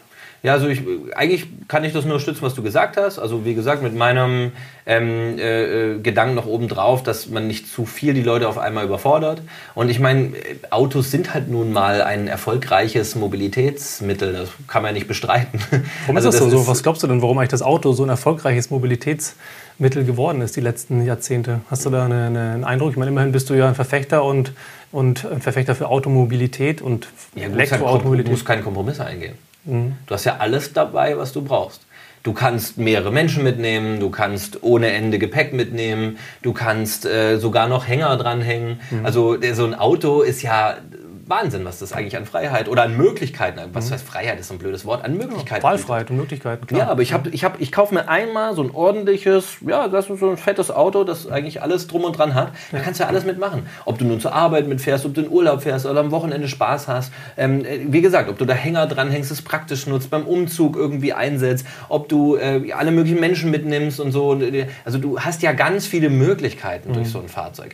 [0.46, 0.84] Ja, also ich,
[1.16, 3.18] eigentlich kann ich das nur stützen, was du gesagt hast.
[3.18, 4.52] Also wie gesagt, mit meinem
[4.86, 8.60] ähm, äh, äh Gedanken noch oben drauf, dass man nicht zu viel die Leute auf
[8.60, 9.42] einmal überfordert.
[9.74, 10.34] Und ich meine,
[10.70, 14.34] Autos sind halt nun mal ein erfolgreiches Mobilitätsmittel.
[14.34, 15.60] Das kann man ja nicht bestreiten.
[16.02, 16.68] Warum also ist das, das so?
[16.68, 20.62] Was glaubst du denn, warum eigentlich das Auto so ein erfolgreiches Mobilitätsmittel geworden ist die
[20.62, 21.62] letzten Jahrzehnte?
[21.72, 22.92] Hast du da eine, eine, einen Eindruck?
[22.92, 24.52] Ich meine, immerhin bist du ja ein Verfechter und,
[24.92, 28.28] und ein Verfechter für Automobilität und ja, Elektroautomobilität.
[28.28, 29.34] Du musst keine Kompromisse eingehen.
[29.66, 29.98] Mhm.
[30.06, 31.82] Du hast ja alles dabei, was du brauchst.
[32.24, 37.68] Du kannst mehrere Menschen mitnehmen, du kannst ohne Ende Gepäck mitnehmen, du kannst äh, sogar
[37.68, 38.80] noch Hänger dranhängen.
[38.90, 39.06] Mhm.
[39.06, 40.78] Also so ein Auto ist ja
[41.28, 43.94] Wahnsinn, was das eigentlich an Freiheit oder an Möglichkeiten, was mhm.
[43.94, 45.64] heißt Freiheit ist ein blödes Wort, an Möglichkeiten.
[45.64, 46.82] Wahlfreiheit und Möglichkeiten, klar.
[46.82, 50.10] Ja, aber ich, hab, ich, hab, ich kaufe mir einmal so ein ordentliches, ja, das
[50.10, 52.52] ist so ein fettes Auto, das eigentlich alles drum und dran hat.
[52.72, 53.66] Da kannst du ja alles mitmachen.
[53.86, 56.88] Ob du nun zur Arbeit mitfährst, ob du in Urlaub fährst oder am Wochenende Spaß
[56.88, 57.12] hast.
[57.38, 61.14] Ähm, äh, wie gesagt, ob du da Hänger dranhängst, es praktisch nutzt, beim Umzug irgendwie
[61.14, 64.40] einsetzt, ob du äh, alle möglichen Menschen mitnimmst und so.
[64.84, 66.94] Also du hast ja ganz viele Möglichkeiten mhm.
[66.94, 67.74] durch so ein Fahrzeug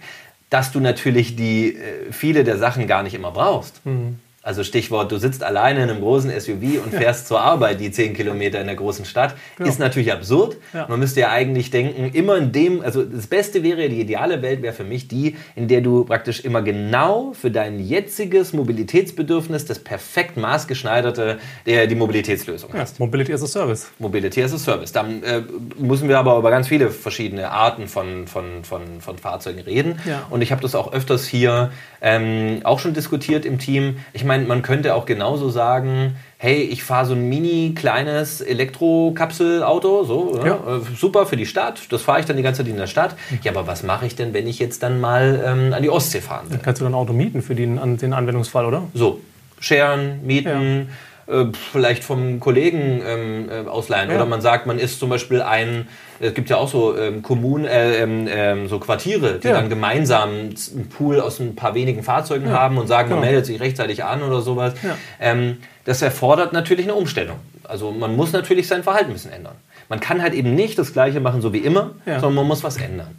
[0.52, 3.84] dass du natürlich die, äh, viele der Sachen gar nicht immer brauchst.
[3.86, 4.20] Mhm.
[4.44, 7.28] Also Stichwort, du sitzt alleine in einem großen SUV und fährst ja.
[7.28, 9.70] zur Arbeit die 10 Kilometer in der großen Stadt, genau.
[9.70, 10.58] ist natürlich absurd.
[10.74, 10.88] Ja.
[10.90, 14.64] Man müsste ja eigentlich denken, immer in dem, also das Beste wäre, die ideale Welt
[14.64, 19.78] wäre für mich die, in der du praktisch immer genau für dein jetziges Mobilitätsbedürfnis das
[19.78, 22.98] perfekt maßgeschneiderte, der, die Mobilitätslösung hast.
[22.98, 23.92] Ja, Mobility as a Service.
[24.00, 24.92] Mobility as a Service.
[24.92, 25.44] Dann äh,
[25.78, 30.00] müssen wir aber über ganz viele verschiedene Arten von, von, von, von Fahrzeugen reden.
[30.32, 33.98] Und ich habe das auch öfters hier ähm, auch schon diskutiert im Team.
[34.14, 40.04] Ich meine, man könnte auch genauso sagen, hey, ich fahre so ein mini kleines Elektrokapselauto,
[40.04, 40.56] so, ja.
[40.56, 43.16] Äh, super für die Stadt, das fahre ich dann die ganze Zeit in der Stadt.
[43.44, 46.22] Ja, aber was mache ich denn, wenn ich jetzt dann mal ähm, an die Ostsee
[46.22, 46.58] fahren will?
[46.58, 48.84] Dann kannst du dann ein Auto mieten für den, den Anwendungsfall, oder?
[48.94, 49.22] So,
[49.60, 50.88] scheren, mieten.
[50.90, 50.96] Ja
[51.32, 54.10] äh, vielleicht vom Kollegen ähm, äh, ausleihen.
[54.10, 54.18] Ja.
[54.18, 55.88] Oder man sagt, man ist zum Beispiel ein,
[56.20, 59.54] es gibt ja auch so ähm, Kommunen, äh, ähm, ähm, so Quartiere, die ja.
[59.54, 62.54] dann gemeinsam einen Pool aus ein paar wenigen Fahrzeugen ja.
[62.54, 63.22] haben und sagen, genau.
[63.22, 64.74] man meldet sich rechtzeitig an oder sowas.
[65.20, 67.38] Ähm, das erfordert natürlich eine Umstellung.
[67.64, 69.56] Also man muss natürlich sein Verhalten ein bisschen ändern.
[69.90, 72.78] Man kann halt eben nicht das Gleiche machen, so wie immer, sondern man muss was
[72.78, 73.16] ändern.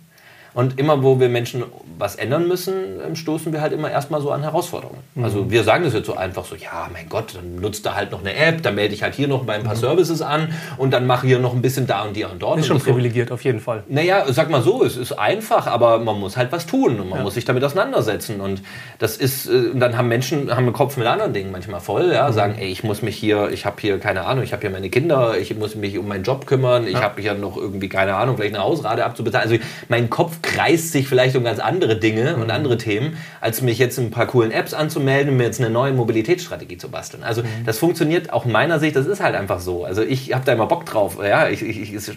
[0.55, 1.65] Und immer, wo wir Menschen
[1.99, 2.75] was ändern müssen,
[3.07, 4.99] ähm, stoßen wir halt immer erstmal so an Herausforderungen.
[5.15, 5.25] Mhm.
[5.25, 8.11] Also wir sagen das jetzt so einfach so, ja, mein Gott, dann nutzt da halt
[8.11, 9.81] noch eine App, dann melde ich halt hier noch bei ein paar mhm.
[9.81, 12.59] Services an und dann mache hier noch ein bisschen da und die und dort.
[12.59, 13.35] Ist schon privilegiert, so.
[13.35, 13.85] auf jeden Fall.
[13.89, 17.21] Naja, sag mal so, es ist einfach, aber man muss halt was tun und man
[17.21, 17.25] ja.
[17.25, 18.41] muss sich damit auseinandersetzen.
[18.41, 18.63] Und
[18.99, 22.29] das ist, äh, dann haben Menschen, haben den Kopf mit anderen Dingen manchmal voll, ja,
[22.29, 22.33] mhm.
[22.35, 24.91] sagen, ey, ich muss mich hier, ich habe hier, keine Ahnung, ich habe hier meine
[24.91, 27.03] Kinder, ich muss mich um meinen Job kümmern, ich ja.
[27.03, 29.51] habe hier noch irgendwie, keine Ahnung, vielleicht eine Hausrate abzubezahlen.
[29.51, 32.43] Also mein Kopf kreist sich vielleicht um ganz andere Dinge mhm.
[32.43, 35.71] und andere Themen, als mich jetzt ein paar coolen Apps anzumelden und mir jetzt eine
[35.71, 37.23] neue Mobilitätsstrategie zu basteln.
[37.23, 37.65] Also mhm.
[37.65, 39.85] das funktioniert auch in meiner Sicht, das ist halt einfach so.
[39.85, 41.19] Also ich habe da immer Bock drauf.
[41.23, 42.11] Ja, ich, ich, ich,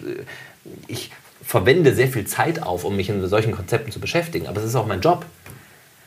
[0.88, 1.10] ich
[1.42, 4.48] verwende sehr viel Zeit auf, um mich in solchen Konzepten zu beschäftigen.
[4.48, 5.24] Aber es ist auch mein Job.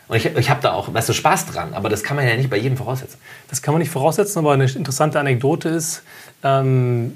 [0.09, 2.35] Und ich, ich habe da auch weißt du, Spaß dran, aber das kann man ja
[2.35, 3.19] nicht bei jedem voraussetzen.
[3.47, 6.01] Das kann man nicht voraussetzen, aber eine interessante Anekdote ist,
[6.43, 7.15] ähm,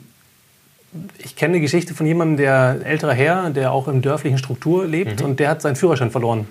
[1.17, 5.19] ich kenne eine Geschichte von jemandem, der älterer Herr, der auch in dörflichen Struktur lebt
[5.19, 5.25] mhm.
[5.25, 6.47] und der hat seinen Führerschein verloren.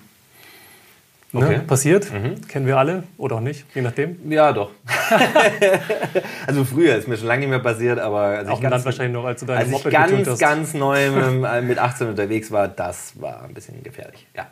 [1.35, 1.47] Ne?
[1.47, 1.61] Okay.
[1.67, 2.47] Passiert, mhm.
[2.47, 4.19] kennen wir alle oder auch nicht, je nachdem.
[4.31, 4.71] Ja, doch.
[6.47, 9.15] also früher ist mir schon lange nicht mehr passiert, aber als auch ich ganz, wahrscheinlich
[9.15, 13.15] noch, als du deine als ich ganz, ganz neu mit, mit 18 unterwegs war, das
[13.19, 14.27] war ein bisschen gefährlich.
[14.37, 14.47] Ja.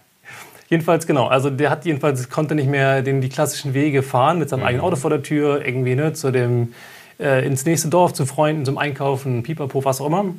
[0.71, 1.27] Jedenfalls, genau.
[1.27, 4.67] Also der hat jedenfalls, konnte nicht mehr den, die klassischen Wege fahren mit seinem mhm.
[4.67, 6.73] eigenen Auto vor der Tür, irgendwie ne, zu dem
[7.21, 10.23] äh, ins nächste Dorf zu Freunden zum Einkaufen, Pipapo, was auch immer.
[10.25, 10.35] Mhm.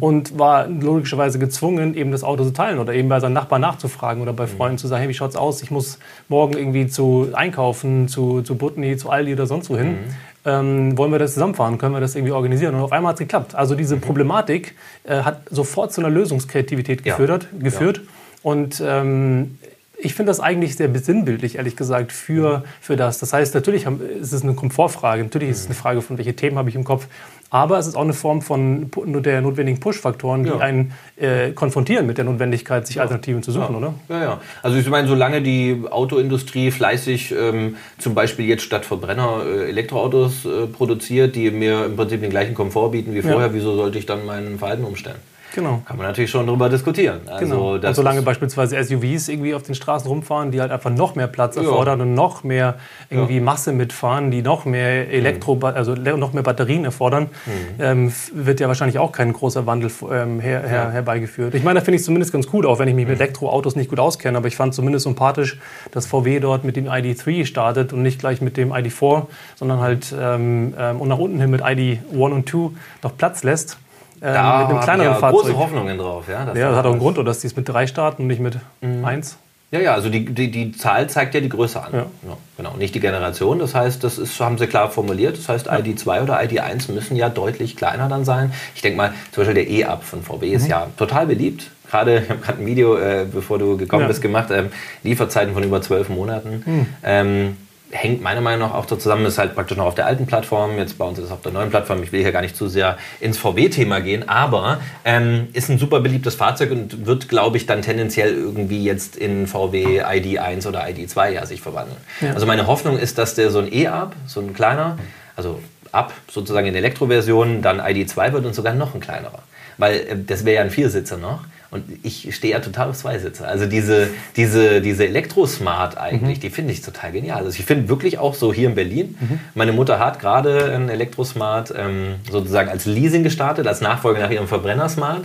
[0.00, 4.22] Und war logischerweise gezwungen, eben das Auto zu teilen oder eben bei seinem Nachbarn nachzufragen
[4.22, 4.50] oder bei mhm.
[4.50, 5.62] Freunden zu sagen, hey, wie schaut's aus?
[5.62, 9.92] Ich muss morgen irgendwie zu einkaufen, zu, zu Butni, zu Aldi oder sonst wohin.
[9.92, 9.98] Mhm.
[10.46, 11.78] Ähm, wollen wir das zusammenfahren?
[11.78, 12.74] Können wir das irgendwie organisieren?
[12.74, 13.54] Und auf einmal hat es geklappt.
[13.54, 14.00] Also diese mhm.
[14.00, 17.48] Problematik äh, hat sofort zu einer Lösungskreativität geführt.
[17.52, 17.58] Ja.
[17.62, 17.98] geführt.
[17.98, 18.02] Ja.
[18.42, 19.58] Und ähm,
[20.04, 23.18] ich finde das eigentlich sehr besinnbildlich, ehrlich gesagt, für, für das.
[23.18, 23.86] Das heißt, natürlich
[24.20, 26.84] ist es eine Komfortfrage, natürlich ist es eine Frage von, welche Themen habe ich im
[26.84, 27.06] Kopf,
[27.50, 28.90] aber es ist auch eine Form von
[29.22, 30.58] der notwendigen Push-Faktoren, die ja.
[30.58, 33.02] einen äh, konfrontieren mit der Notwendigkeit, sich ja.
[33.02, 33.78] Alternativen zu suchen, ja.
[33.78, 33.94] oder?
[34.08, 34.40] Ja, ja.
[34.62, 40.44] Also ich meine, solange die Autoindustrie fleißig ähm, zum Beispiel jetzt statt Verbrenner äh, Elektroautos
[40.44, 44.06] äh, produziert, die mir im Prinzip den gleichen Komfort bieten wie vorher, wieso sollte ich
[44.06, 45.18] dann mein Verhalten umstellen?
[45.54, 45.82] Genau.
[45.84, 47.20] Kann man natürlich schon darüber diskutieren.
[47.26, 47.74] Also genau.
[47.74, 51.56] Und solange beispielsweise SUVs irgendwie auf den Straßen rumfahren, die halt einfach noch mehr Platz
[51.56, 52.04] erfordern ja.
[52.04, 52.74] und noch mehr
[53.08, 53.42] irgendwie ja.
[53.42, 55.64] Masse mitfahren, die noch mehr Elektro, mhm.
[55.64, 57.50] also noch mehr Batterien erfordern, mhm.
[57.78, 60.90] ähm, wird ja wahrscheinlich auch kein großer Wandel ähm, her, her, ja.
[60.90, 61.54] herbeigeführt.
[61.54, 63.12] Ich meine, da finde ich es zumindest ganz gut, auch wenn ich mich mhm.
[63.12, 65.60] mit Elektroautos nicht gut auskenne, aber ich fand zumindest sympathisch,
[65.92, 70.12] dass VW dort mit dem ID3 startet und nicht gleich mit dem ID4, sondern halt
[70.18, 72.70] ähm, ähm, und nach unten hin mit ID1 und 2
[73.04, 73.78] noch Platz lässt
[74.24, 75.42] ähm, da mit einem kleineren ja Fahrzeug.
[75.42, 76.24] große Hoffnungen drauf.
[76.28, 78.22] Ja, das, ja, das hat auch einen Grund, oder dass die es mit drei starten
[78.22, 79.04] und nicht mit mhm.
[79.04, 79.36] eins.
[79.70, 81.92] Ja, ja, also die, die, die Zahl zeigt ja die Größe an.
[81.92, 81.98] Ja.
[81.98, 83.58] Ja, genau, nicht die Generation.
[83.58, 85.36] Das heißt, das ist, haben sie klar formuliert.
[85.36, 88.52] Das heißt, ID2 oder ID1 müssen ja deutlich kleiner dann sein.
[88.76, 90.54] Ich denke mal, zum Beispiel der E-Up von VW mhm.
[90.54, 91.70] ist ja total beliebt.
[91.90, 94.08] Gerade, ich habe gerade ein Video, äh, bevor du gekommen ja.
[94.08, 94.48] bist, gemacht.
[94.52, 94.70] Ähm,
[95.02, 96.62] Lieferzeiten von über zwölf Monaten.
[96.64, 96.86] Mhm.
[97.02, 97.56] Ähm,
[97.90, 100.78] hängt meiner Meinung nach auch so zusammen, ist halt praktisch noch auf der alten Plattform,
[100.78, 102.02] jetzt bei uns ist es auf der neuen Plattform.
[102.02, 106.00] Ich will hier gar nicht zu sehr ins VW-Thema gehen, aber ähm, ist ein super
[106.00, 111.30] beliebtes Fahrzeug und wird, glaube ich, dann tendenziell irgendwie jetzt in VW ID1 oder ID2
[111.30, 111.98] ja sich verwandeln.
[112.20, 112.32] Ja.
[112.32, 114.98] Also meine Hoffnung ist, dass der so ein E-Up, so ein kleiner,
[115.36, 115.60] also
[115.92, 119.42] ab sozusagen in Elektroversion, dann ID2 wird und sogar noch ein kleinerer.
[119.78, 121.40] Weil äh, das wäre ja ein Viersitzer noch.
[121.74, 123.48] Und ich stehe ja total auf Zweisitzer.
[123.48, 126.42] Also diese, diese, diese Elektrosmart eigentlich, mhm.
[126.42, 127.38] die finde ich total genial.
[127.38, 129.40] Also ich finde wirklich auch so hier in Berlin, mhm.
[129.56, 134.46] meine Mutter hat gerade ein Elektrosmart ähm, sozusagen als Leasing gestartet, als Nachfolger nach ihrem
[134.46, 135.24] Verbrennersmart.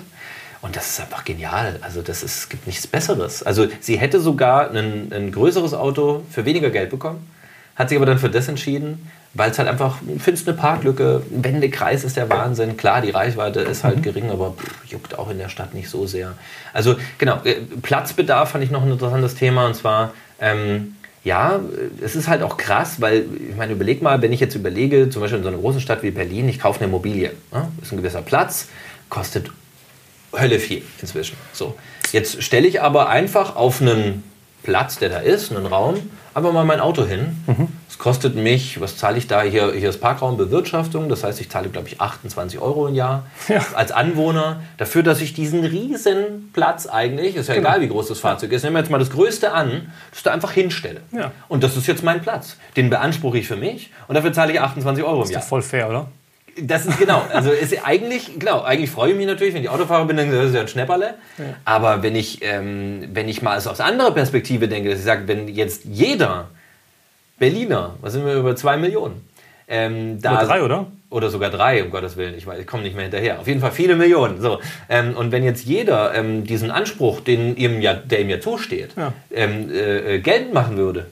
[0.63, 1.77] Und das ist einfach genial.
[1.81, 3.43] Also das ist, es gibt nichts Besseres.
[3.43, 7.29] Also sie hätte sogar ein, ein größeres Auto für weniger Geld bekommen,
[7.75, 11.43] hat sich aber dann für das entschieden, weil es halt einfach, findest eine Parklücke, ein
[11.43, 12.77] Wendekreis ist der Wahnsinn.
[12.77, 14.01] Klar, die Reichweite ist halt mhm.
[14.01, 16.33] gering, aber pff, juckt auch in der Stadt nicht so sehr.
[16.73, 21.59] Also genau, äh, Platzbedarf fand ich noch ein interessantes Thema und zwar, ähm, ja,
[22.01, 25.21] es ist halt auch krass, weil, ich meine, überleg mal, wenn ich jetzt überlege, zum
[25.21, 27.67] Beispiel in so einer großen Stadt wie Berlin, ich kaufe eine Immobilie, ne?
[27.81, 28.69] ist ein gewisser Platz,
[29.09, 29.51] kostet
[30.33, 31.37] Hölle viel inzwischen.
[31.53, 31.75] So.
[32.11, 34.23] Jetzt stelle ich aber einfach auf einen
[34.63, 37.37] Platz, der da ist, einen Raum, einfach mal mein Auto hin.
[37.89, 39.41] Es kostet mich, was zahle ich da?
[39.41, 43.61] Hier, hier ist Parkraumbewirtschaftung, das heißt, ich zahle, glaube ich, 28 Euro im Jahr Ja.
[43.73, 47.69] als Anwohner dafür, dass ich diesen riesen Platz eigentlich, ist ja Genau.
[47.69, 50.31] egal, wie groß das Fahrzeug ist, nehmen wir jetzt mal das Größte an, das da
[50.31, 51.01] einfach hinstelle.
[51.11, 51.31] Ja.
[51.47, 52.57] Und das ist jetzt mein Platz.
[52.77, 55.41] Den beanspruche ich für mich und dafür zahle ich 28 Euro im Ist Jahr.
[55.41, 56.07] doch voll fair, oder?
[56.61, 57.23] Das ist genau.
[57.33, 60.45] Also ist eigentlich, genau, eigentlich freue ich mich natürlich, wenn ich Autofahrer bin, dann ist
[60.45, 61.15] das ja ein Schnäpperle.
[61.65, 65.27] Aber wenn ich, ähm, wenn ich mal so aus anderer Perspektive denke, dass ich sage,
[65.27, 66.49] wenn jetzt jeder
[67.37, 69.27] Berliner, was sind wir über zwei Millionen?
[69.67, 70.87] Ähm, da Oder drei, oder?
[71.11, 72.35] Oder sogar drei, um Gottes Willen.
[72.37, 73.39] Ich, weiß, ich komme nicht mehr hinterher.
[73.39, 74.41] Auf jeden Fall viele Millionen.
[74.41, 74.59] So.
[74.89, 78.91] Ähm, und wenn jetzt jeder ähm, diesen Anspruch, den ihm ja, der ihm ja zusteht,
[78.97, 79.13] Ja.
[79.31, 81.05] ähm, äh, äh, geltend machen würde,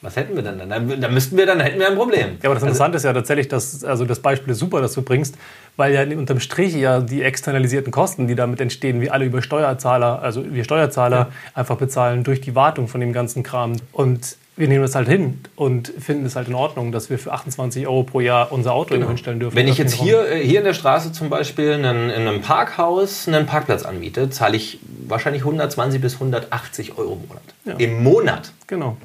[0.00, 0.58] was hätten wir dann?
[0.58, 2.38] Dann, dann müssten wir, dann hätten wir ein Problem.
[2.40, 5.02] Ja, aber das Interessante ist ja tatsächlich, dass, also das Beispiel ist super, das du
[5.02, 5.36] bringst,
[5.76, 10.22] weil ja unterm Strich ja die externalisierten Kosten, die damit entstehen, wie alle über Steuerzahler,
[10.22, 13.76] also wir Steuerzahler einfach bezahlen durch die Wartung von dem ganzen Kram.
[13.92, 17.32] Und wir nehmen das halt hin und finden es halt in Ordnung, dass wir für
[17.32, 19.56] 28 Euro pro Jahr unser Auto irgendwo hinstellen dürfen.
[19.56, 23.28] Wenn ich jetzt hier, äh, hier in der Straße zum Beispiel einen, in einem Parkhaus
[23.28, 27.42] einen Parkplatz anmiete, zahle ich wahrscheinlich 120 bis 180 Euro im Monat.
[27.64, 27.74] Ja.
[27.74, 28.52] Im Monat.
[28.66, 28.96] Genau.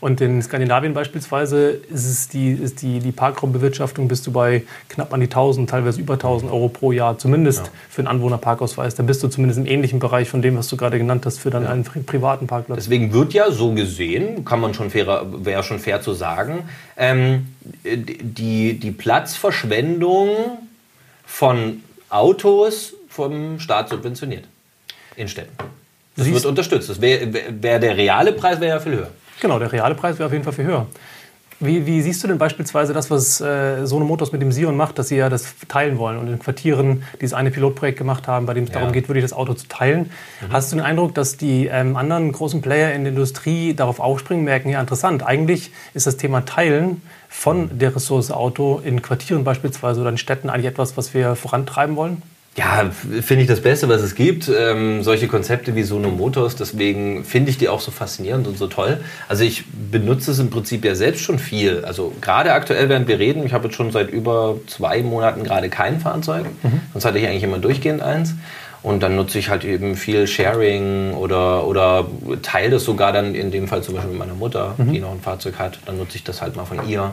[0.00, 5.12] Und in Skandinavien beispielsweise ist es die, ist die, die Parkraumbewirtschaftung bist du bei knapp
[5.12, 8.94] an die 1000, teilweise über 1000 Euro pro Jahr, zumindest für einen Anwohnerparkausweis.
[8.94, 11.50] Dann bist du zumindest im ähnlichen Bereich von dem, was du gerade genannt hast, für
[11.50, 12.76] dann einen pri- privaten Parkplatz.
[12.78, 17.48] Deswegen wird ja so gesehen, kann man schon fairer, wäre schon fair zu sagen, ähm,
[17.84, 20.28] die, die Platzverschwendung
[21.26, 24.44] von Autos vom Staat subventioniert.
[25.16, 25.50] In Städten.
[26.14, 26.88] Das Siehst- wird unterstützt.
[26.88, 27.20] Das wär,
[27.62, 29.10] wär der reale Preis wäre ja viel höher.
[29.40, 30.86] Genau, der reale Preis wäre auf jeden Fall viel höher.
[31.60, 34.96] Wie, wie siehst du denn beispielsweise das, was äh, Sono Motors mit dem Sion macht,
[34.96, 38.54] dass sie ja das teilen wollen und in Quartieren dieses eine Pilotprojekt gemacht haben, bei
[38.54, 38.74] dem es Ja.
[38.76, 40.12] darum geht, wirklich das Auto zu teilen?
[40.50, 44.44] Hast du den Eindruck, dass die ähm, anderen großen Player in der Industrie darauf aufspringen,
[44.44, 50.00] merken, ja interessant, eigentlich ist das Thema Teilen von der Ressource Auto in Quartieren beispielsweise
[50.00, 52.22] oder in Städten eigentlich etwas, was wir vorantreiben wollen?
[52.58, 54.48] Ja, finde ich das Beste, was es gibt.
[54.48, 58.66] Ähm, solche Konzepte wie Sono Motors, deswegen finde ich die auch so faszinierend und so
[58.66, 58.98] toll.
[59.28, 61.84] Also ich benutze es im Prinzip ja selbst schon viel.
[61.84, 65.68] Also gerade aktuell, während wir reden, ich habe jetzt schon seit über zwei Monaten gerade
[65.68, 66.46] kein Fahrzeug.
[66.92, 68.34] Sonst hatte ich eigentlich immer durchgehend eins.
[68.82, 72.06] Und dann nutze ich halt eben viel Sharing oder, oder
[72.42, 75.20] teile das sogar dann in dem Fall zum Beispiel mit meiner Mutter, die noch ein
[75.20, 75.78] Fahrzeug hat.
[75.86, 77.12] Dann nutze ich das halt mal von ihr.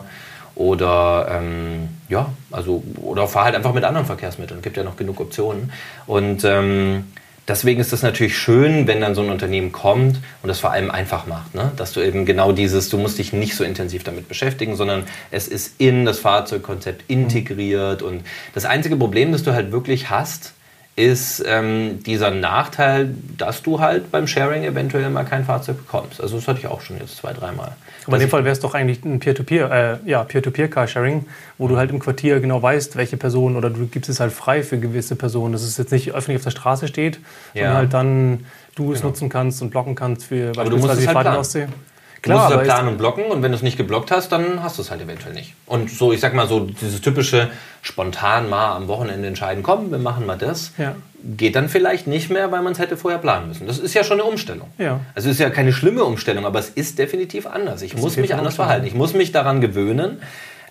[0.56, 4.62] Oder ähm, ja, also oder fahr halt einfach mit anderen Verkehrsmitteln.
[4.62, 5.70] Gibt ja noch genug Optionen.
[6.06, 7.04] Und ähm,
[7.46, 10.90] deswegen ist es natürlich schön, wenn dann so ein Unternehmen kommt und das vor allem
[10.90, 11.54] einfach macht.
[11.54, 11.72] Ne?
[11.76, 15.46] Dass du eben genau dieses, du musst dich nicht so intensiv damit beschäftigen, sondern es
[15.46, 18.00] ist in das Fahrzeugkonzept integriert.
[18.00, 20.54] Und das einzige Problem, das du halt wirklich hast,
[20.96, 26.22] ist ähm, dieser Nachteil, dass du halt beim Sharing eventuell mal kein Fahrzeug bekommst.
[26.22, 27.72] Also das hatte ich auch schon jetzt zwei, dreimal.
[28.06, 31.26] Aber in dem Fall wäre es doch eigentlich ein Peer-to-Peer, äh, ja, Peer-to-Peer-Carsharing,
[31.58, 34.62] wo du halt im Quartier genau weißt, welche Person oder du gibst es halt frei
[34.62, 37.18] für gewisse Personen, dass es jetzt nicht öffentlich auf der Straße steht,
[37.52, 37.62] Ja.
[37.64, 41.06] sondern halt dann du es nutzen kannst und blocken kannst für du musst es die
[41.08, 41.66] halt Fahrt in Ostsee.
[42.26, 44.62] Du musst halt ist- planen und blocken und wenn du es nicht geblockt hast, dann
[44.62, 45.54] hast du es halt eventuell nicht.
[45.66, 47.48] Und so, ich sag mal so, dieses typische
[47.82, 50.94] spontan mal am Wochenende entscheiden, komm, wir machen mal das, Ja.
[51.22, 53.66] geht dann vielleicht nicht mehr, weil man es hätte vorher planen müssen.
[53.66, 54.68] Das ist ja schon eine Umstellung.
[54.78, 55.00] Ja.
[55.14, 57.82] Also es ist ja keine schlimme Umstellung, aber es ist definitiv anders.
[57.82, 58.66] Ich muss auf jeden mich anders Umstellung.
[58.66, 58.86] verhalten.
[58.86, 60.20] Ich muss mich daran gewöhnen,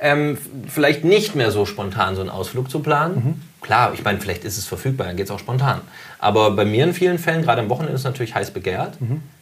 [0.02, 0.38] ähm,
[0.68, 3.16] vielleicht nicht mehr so spontan so einen Ausflug zu planen.
[3.16, 3.42] Mhm.
[3.66, 5.82] Klar, ich meine, vielleicht ist es verfügbar, dann geht es auch spontan.
[6.20, 8.94] Aber bei mir in vielen Fällen, gerade am Wochenende, ist es natürlich heiß begehrt.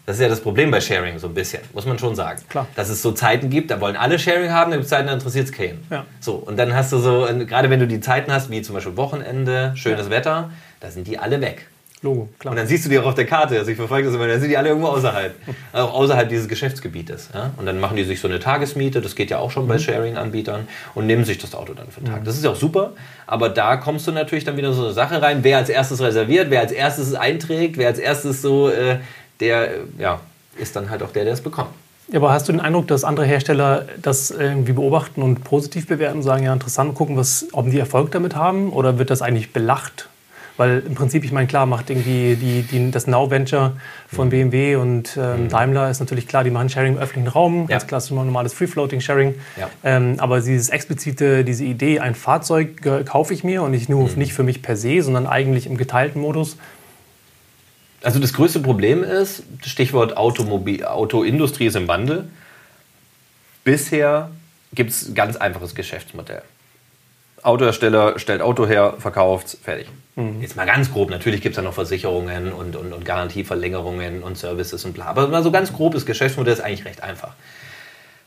[0.05, 2.39] Das ist ja das Problem bei Sharing so ein bisschen, muss man schon sagen.
[2.41, 2.49] Mhm.
[2.49, 2.67] Klar.
[2.77, 5.13] Dass es so Zeiten gibt, da wollen alle Sharing haben, da gibt es Zeiten, da
[5.13, 5.85] interessiert es keinen.
[5.89, 6.05] Ja.
[6.21, 8.95] So, und dann hast du so, gerade wenn du die Zeiten hast, wie zum Beispiel
[8.95, 11.67] Wochenende, schönes Wetter, da sind die alle weg.
[12.03, 12.51] Logo, klar.
[12.51, 14.41] Und dann siehst du die auch auf der Karte, also ich verfolge das immer, dann
[14.41, 15.33] sind die alle irgendwo außerhalb,
[15.73, 17.29] auch außerhalb dieses Geschäftsgebietes.
[17.33, 17.51] Ja?
[17.55, 20.67] Und dann machen die sich so eine Tagesmiete, das geht ja auch schon bei Sharing-Anbietern,
[20.95, 22.25] und nehmen sich das Auto dann für den Tag.
[22.25, 22.91] Das ist ja auch super,
[23.25, 26.49] aber da kommst du natürlich dann wieder so eine Sache rein, wer als erstes reserviert,
[26.49, 28.97] wer als erstes es einträgt, wer als erstes so, äh,
[29.39, 30.19] der, ja,
[30.57, 31.71] ist dann halt auch der, der es bekommt.
[32.09, 36.21] Ja, aber hast du den Eindruck, dass andere Hersteller das irgendwie beobachten und positiv bewerten,
[36.21, 40.09] sagen, ja, interessant, gucken, was, ob die Erfolg damit haben oder wird das eigentlich belacht?
[40.55, 43.75] Weil im Prinzip, ich meine, klar, macht irgendwie die, die, das Now Venture
[44.07, 47.83] von BMW und ähm, Daimler ist natürlich klar, die machen Sharing im öffentlichen Raum, ganz
[47.83, 47.87] Ja.
[47.87, 49.33] klassisch normales Free-Floating-Sharing.
[49.59, 49.69] Ja.
[49.83, 54.07] Ähm, aber dieses explizite, diese Idee, ein Fahrzeug äh, kaufe ich mir und nicht nur
[54.15, 56.57] nicht für mich per se, sondern eigentlich im geteilten Modus.
[58.03, 62.27] Also das größte Problem ist, Stichwort Automobil, Autoindustrie ist im Wandel.
[63.63, 64.29] Bisher
[64.73, 66.41] gibt es ein ganz einfaches Geschäftsmodell.
[67.43, 69.87] Autohersteller stellt Auto her, verkauft, fertig.
[70.15, 70.41] Mhm.
[70.41, 71.09] Jetzt mal ganz grob.
[71.09, 75.05] Natürlich gibt es da noch Versicherungen und, und, und Garantieverlängerungen und Services und bla.
[75.05, 77.33] Aber mal so ganz grobes Geschäftsmodell ist eigentlich recht einfach.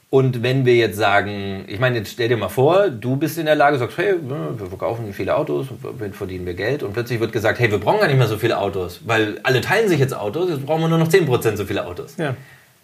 [0.08, 3.46] Und wenn wir jetzt sagen, ich meine, jetzt stell dir mal vor, du bist in
[3.46, 5.66] der Lage, sagst, hey, wir verkaufen viele Autos,
[6.12, 8.58] verdienen wir Geld und plötzlich wird gesagt, hey, wir brauchen gar nicht mehr so viele
[8.58, 11.84] Autos, weil alle teilen sich jetzt Autos, jetzt brauchen wir nur noch 10% so viele
[11.84, 12.16] Autos.
[12.18, 12.36] Ja.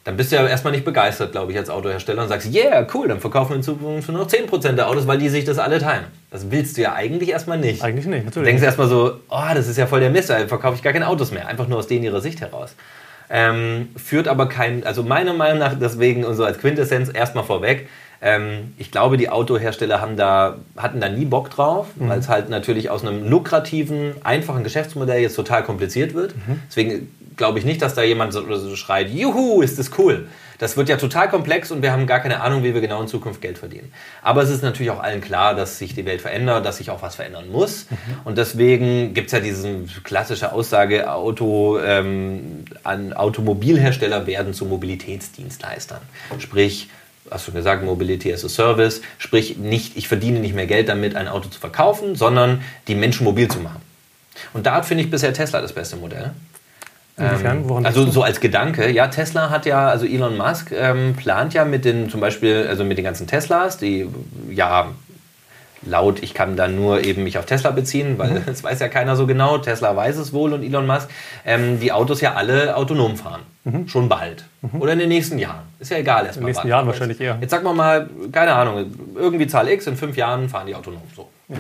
[0.05, 3.07] Dann bist du ja erstmal nicht begeistert, glaube ich, als Autohersteller und sagst, yeah, cool,
[3.07, 5.79] dann verkaufen wir in Zukunft nur noch 10% der Autos, weil die sich das alle
[5.79, 6.05] teilen.
[6.31, 7.83] Das willst du ja eigentlich erstmal nicht.
[7.83, 8.35] Eigentlich nicht, natürlich.
[8.35, 10.93] Du denkst erstmal so, oh, das ist ja voll der Mist, da verkaufe ich gar
[10.93, 12.75] keine Autos mehr, einfach nur aus denen ihrer Sicht heraus.
[13.31, 17.89] Ähm, führt aber kein, also meiner Meinung nach deswegen und so als Quintessenz erstmal vorweg,
[18.25, 22.09] ähm, ich glaube, die Autohersteller haben da, hatten da nie Bock drauf, mhm.
[22.09, 26.37] weil es halt natürlich aus einem lukrativen, einfachen Geschäftsmodell jetzt total kompliziert wird.
[26.37, 26.61] Mhm.
[26.69, 30.29] Deswegen glaube ich nicht, dass da jemand so, so schreit, juhu, ist das cool.
[30.59, 33.09] Das wird ja total komplex und wir haben gar keine Ahnung, wie wir genau in
[33.09, 33.93] Zukunft Geld verdienen.
[34.23, 37.03] Aber es ist natürlich auch allen klar, dass sich die Welt verändert, dass sich auch
[37.03, 37.87] was verändern muss.
[37.91, 37.97] Mhm.
[38.25, 39.69] Und deswegen gibt es ja diese
[40.05, 46.01] klassische Aussage, Auto, ähm, an Automobilhersteller werden zu Mobilitätsdienstleistern.
[46.39, 46.89] Sprich,
[47.29, 51.17] hast du gesagt, Mobility as a Service, sprich nicht, ich verdiene nicht mehr Geld damit,
[51.17, 53.81] ein Auto zu verkaufen, sondern die Menschen mobil zu machen.
[54.53, 56.31] Und da finde ich bisher Tesla das beste Modell.
[57.17, 57.69] Inwiefern?
[57.69, 61.65] Woran also so als Gedanke, ja, Tesla hat ja, also Elon Musk ähm, plant ja
[61.65, 64.09] mit den zum Beispiel, also mit den ganzen Teslas, die
[64.51, 64.89] ja
[65.85, 68.43] laut, ich kann da nur eben mich auf Tesla beziehen, weil mhm.
[68.47, 69.59] das weiß ja keiner so genau.
[69.59, 71.09] Tesla weiß es wohl und Elon Musk,
[71.45, 73.43] ähm, die Autos ja alle autonom fahren.
[73.65, 73.89] Mhm.
[73.89, 74.45] Schon bald.
[74.63, 74.81] Mhm.
[74.81, 75.63] Oder in den nächsten Jahren.
[75.79, 76.43] Ist ja egal erstmal.
[76.43, 77.39] In den nächsten Jahren wahrscheinlich eher.
[77.41, 81.03] Jetzt sagen wir mal, keine Ahnung, irgendwie Zahl X, in fünf Jahren fahren die autonom.
[81.15, 81.29] So.
[81.49, 81.57] Ja.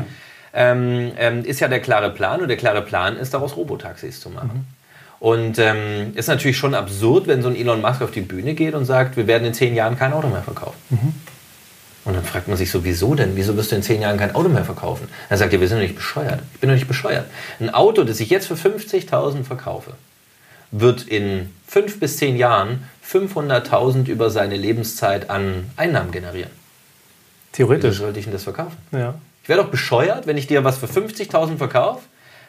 [0.54, 4.30] Ähm, ähm, ist ja der klare Plan und der klare Plan ist daraus Robotaxis zu
[4.30, 4.66] machen.
[5.22, 8.74] Und ähm, ist natürlich schon absurd, wenn so ein Elon Musk auf die Bühne geht
[8.74, 10.76] und sagt, wir werden in zehn Jahren kein Auto mehr verkaufen.
[10.90, 11.14] Mhm.
[12.04, 13.37] Und dann fragt man sich so, wieso denn?
[13.37, 15.06] Wieso wirst du in zehn Jahren kein Auto mehr verkaufen?
[15.28, 16.40] Er sagt ja, wir sind doch nicht bescheuert.
[16.54, 17.26] Ich bin doch nicht bescheuert.
[17.61, 19.92] Ein Auto, das ich jetzt für 50.000 verkaufe,
[20.72, 26.50] wird in fünf bis zehn Jahren 500.000 über seine Lebenszeit an Einnahmen generieren.
[27.52, 27.90] Theoretisch.
[27.90, 28.76] Wieso sollte ich denn das verkaufen?
[28.90, 29.14] Ja.
[29.44, 32.00] Ich wäre doch bescheuert, wenn ich dir was für 50.000 verkaufe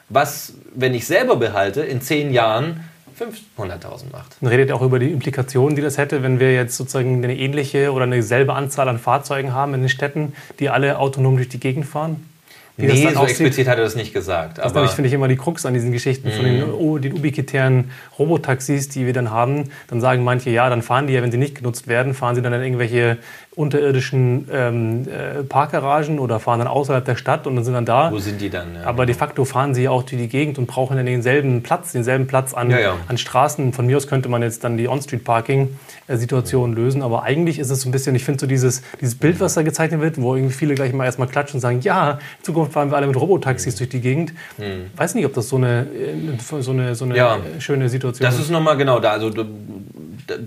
[0.10, 2.84] was, wenn ich selber behalte, in zehn Jahren
[3.20, 4.38] 500.000 macht.
[4.42, 7.92] Dann redet auch über die Implikationen, die das hätte, wenn wir jetzt sozusagen eine ähnliche
[7.92, 11.60] oder eine selbe Anzahl an Fahrzeugen haben in den Städten, die alle autonom durch die
[11.60, 12.28] Gegend fahren?
[12.76, 13.42] Wie nee, so aussieht.
[13.42, 14.58] explizit hat er das nicht gesagt.
[14.58, 17.92] Das aber finde ich immer die Krux an diesen Geschichten von den, oh, den ubiquitären
[18.18, 19.70] Robotaxis, die wir dann haben.
[19.90, 22.42] Dann sagen manche, ja, dann fahren die ja, wenn sie nicht genutzt werden, fahren sie
[22.42, 23.20] dann in irgendwelche
[23.56, 28.12] unterirdischen ähm, äh, Parkgaragen oder fahren dann außerhalb der Stadt und dann sind dann da.
[28.12, 28.76] Wo sind die dann?
[28.76, 31.92] Ja, aber de facto fahren sie auch durch die Gegend und brauchen dann denselben Platz,
[31.92, 32.96] denselben Platz an, ja, ja.
[33.08, 33.74] an Straßen.
[33.74, 37.90] Von mir aus könnte man jetzt dann die On-Street-Parking-Situation lösen, aber eigentlich ist es so
[37.90, 40.74] ein bisschen, ich finde so dieses, dieses Bild, was da gezeichnet wird, wo irgendwie viele
[40.74, 43.78] gleich mal erstmal klatschen und sagen, ja, in Zukunft fahren wir alle mit Robotaxis mhm.
[43.78, 44.34] durch die Gegend.
[44.58, 44.90] Mhm.
[44.96, 48.36] Weiß nicht, ob das so eine, äh, so eine, so eine schöne Situation ist.
[48.36, 49.12] Das ist nochmal genau da.
[49.12, 49.30] Also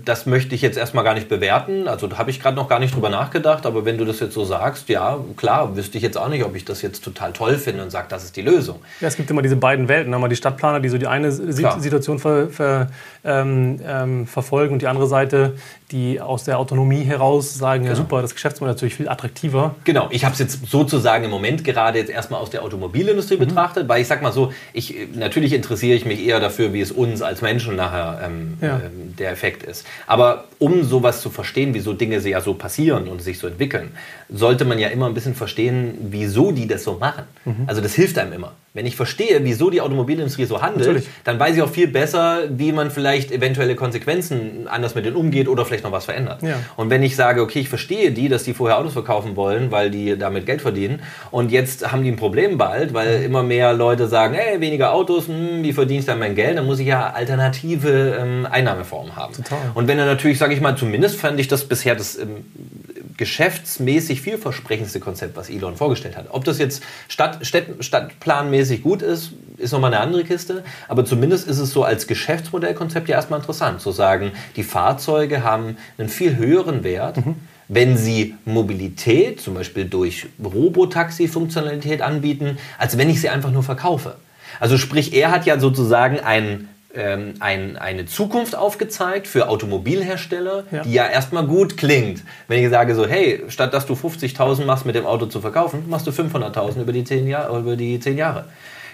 [0.05, 1.87] das möchte ich jetzt erstmal gar nicht bewerten.
[1.87, 3.65] Also da habe ich gerade noch gar nicht drüber nachgedacht.
[3.65, 6.55] Aber wenn du das jetzt so sagst, ja, klar, wüsste ich jetzt auch nicht, ob
[6.55, 8.79] ich das jetzt total toll finde und sage, das ist die Lösung.
[9.01, 10.13] Ja, es gibt immer diese beiden Welten.
[10.13, 11.79] Einmal die Stadtplaner, die so die eine klar.
[11.79, 12.87] Situation ver, ver,
[13.23, 15.53] ähm, ähm, verfolgen und die andere Seite,
[15.91, 17.93] die aus der Autonomie heraus sagen, genau.
[17.93, 19.75] ja super, das Geschäftsmodell ist natürlich viel attraktiver.
[19.83, 23.41] Genau, ich habe es jetzt sozusagen im Moment gerade jetzt erstmal aus der Automobilindustrie mhm.
[23.41, 26.91] betrachtet, weil ich sag mal so, ich, natürlich interessiere ich mich eher dafür, wie es
[26.91, 28.81] uns als Menschen nachher ähm, ja.
[28.85, 29.85] ähm, der Effekt ist.
[30.07, 33.91] Aber um sowas zu verstehen, wieso Dinge ja so passieren und sich so entwickeln,
[34.29, 37.25] sollte man ja immer ein bisschen verstehen, wieso die das so machen.
[37.45, 37.63] Mhm.
[37.67, 38.53] Also das hilft einem immer.
[38.77, 41.09] Wenn ich verstehe, wieso die Automobilindustrie so handelt, Natürlich.
[41.23, 45.47] dann weiß ich auch viel besser, wie man vielleicht eventuelle Konsequenzen anders mit denen umgeht
[45.47, 46.43] oder vielleicht noch was verändert.
[46.43, 46.59] Ja.
[46.75, 49.89] Und wenn ich sage, okay, ich verstehe die, dass die vorher Autos verkaufen wollen, weil
[49.89, 54.07] die damit Geld verdienen und jetzt haben die ein Problem bald, weil immer mehr Leute
[54.07, 56.55] sagen, hey, weniger Autos, hm, wie verdienst du dann mein Geld?
[56.59, 59.33] Dann muss ich ja alternative ähm, Einnahmeformen haben.
[59.33, 59.57] Total.
[59.73, 62.45] Und wenn er natürlich, sage ich mal, zumindest fand ich das bisher das ähm,
[63.17, 66.27] geschäftsmäßig vielversprechendste Konzept, was Elon vorgestellt hat.
[66.29, 70.63] Ob das jetzt Stadt, Stadt, stadtplanmäßig gut ist, ist nochmal eine andere Kiste.
[70.87, 75.77] Aber zumindest ist es so als Geschäftsmodellkonzept ja erstmal interessant, zu sagen, die Fahrzeuge haben
[75.97, 77.17] einen viel höheren Wert.
[77.17, 77.35] Mhm
[77.69, 84.15] wenn sie Mobilität, zum Beispiel durch Robotaxi-Funktionalität anbieten, als wenn ich sie einfach nur verkaufe.
[84.59, 90.81] Also sprich, er hat ja sozusagen einen ähm, ein, eine Zukunft aufgezeigt für Automobilhersteller, ja.
[90.81, 92.23] die ja erstmal gut klingt.
[92.47, 95.85] Wenn ich sage so, hey, statt dass du 50.000 machst mit dem Auto zu verkaufen,
[95.87, 98.45] machst du 500.000 über, die 10 Jahr, über die 10 Jahre.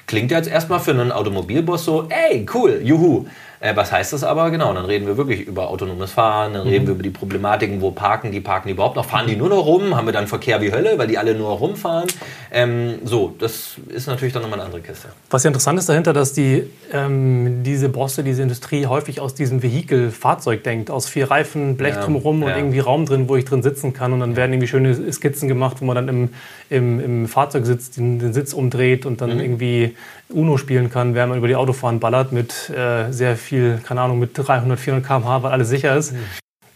[0.06, 3.26] Klingt ja jetzt erstmal für einen Automobilboss so, ey, cool, juhu.
[3.64, 4.52] Äh, was heißt das aber?
[4.52, 7.92] Genau, dann reden wir wirklich über autonomes Fahren, dann reden wir über die Problematiken, wo
[7.92, 10.62] parken die, parken die überhaupt noch, fahren die nur noch rum, haben wir dann Verkehr
[10.62, 12.10] wie Hölle, weil die alle nur rumfahren.
[12.52, 15.08] Ähm, so, das ist natürlich dann nochmal eine andere Kiste.
[15.30, 19.64] Was ja interessant ist dahinter, dass die, ähm, diese Bosse, diese Industrie häufig aus diesem
[19.64, 22.48] Vehikel Fahrzeug denkt, aus vier Reifen, Blech Ja, drumherum ja.
[22.50, 25.48] und irgendwie Raum drin, wo ich drin sitzen kann und dann werden irgendwie schöne Skizzen
[25.48, 26.30] gemacht, wo man dann im,
[26.70, 29.18] im, im Fahrzeug sitzt, den, den Sitz umdreht und Mhm.
[29.18, 29.96] dann irgendwie
[30.34, 34.20] Uno spielen kann, während man über die Autofahren ballert mit äh, sehr viel, keine Ahnung,
[34.20, 36.14] mit 300, 400 km/h, weil alles sicher ist.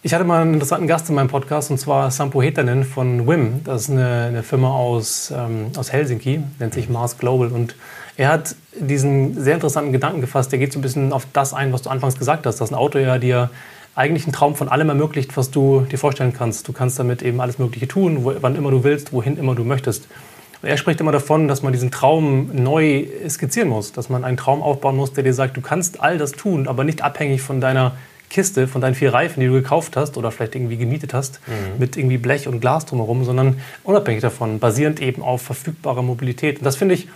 [0.04, 3.62] Ich hatte mal einen interessanten Gast in meinem Podcast und zwar Sampo Hetanen von WIM.
[3.64, 7.48] Das ist eine, eine Firma aus, ähm, aus Helsinki, nennt sich Mars Global.
[7.48, 7.76] Und
[8.16, 10.52] er hat diesen sehr interessanten Gedanken gefasst.
[10.52, 12.76] Der geht so ein bisschen auf das ein, was du anfangs gesagt hast, dass ein
[12.76, 13.50] Auto ja dir
[13.96, 16.68] eigentlich einen Traum von allem ermöglicht, was du dir vorstellen kannst.
[16.68, 19.64] Du kannst damit eben alles Mögliche tun, wo, wann immer du willst, wohin immer du
[19.64, 20.08] möchtest.
[20.62, 24.62] Er spricht immer davon, dass man diesen Traum neu skizzieren muss, dass man einen Traum
[24.62, 27.96] aufbauen muss, der dir sagt, du kannst all das tun, aber nicht abhängig von deiner
[28.30, 31.40] Kiste, von deinen vier Reifen, die du gekauft hast oder vielleicht irgendwie gemietet hast,
[31.78, 36.58] mit irgendwie Blech und Glas drumherum, sondern unabhängig davon, basierend eben auf verfügbarer Mobilität.
[36.58, 37.08] Und das finde ich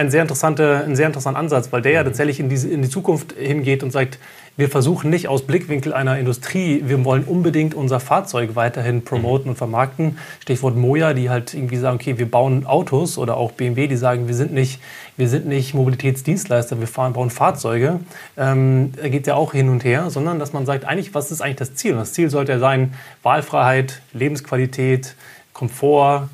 [0.00, 2.88] ein sehr, interessanter, ein sehr interessanter Ansatz, weil der ja tatsächlich in, diese, in die
[2.88, 4.18] Zukunft hingeht und sagt,
[4.56, 9.56] wir versuchen nicht aus Blickwinkel einer Industrie, wir wollen unbedingt unser Fahrzeug weiterhin promoten und
[9.56, 10.18] vermarkten.
[10.40, 14.26] Stichwort Moja, die halt irgendwie sagen, okay, wir bauen Autos oder auch BMW, die sagen,
[14.26, 14.80] wir sind nicht,
[15.18, 18.00] wir sind nicht Mobilitätsdienstleister, wir fahren, bauen Fahrzeuge.
[18.38, 21.42] Ähm, da geht ja auch hin und her, sondern dass man sagt, eigentlich, was ist
[21.42, 21.92] eigentlich das Ziel?
[21.92, 25.14] Und das Ziel sollte ja sein, Wahlfreiheit, Lebensqualität,
[25.52, 26.28] Komfort,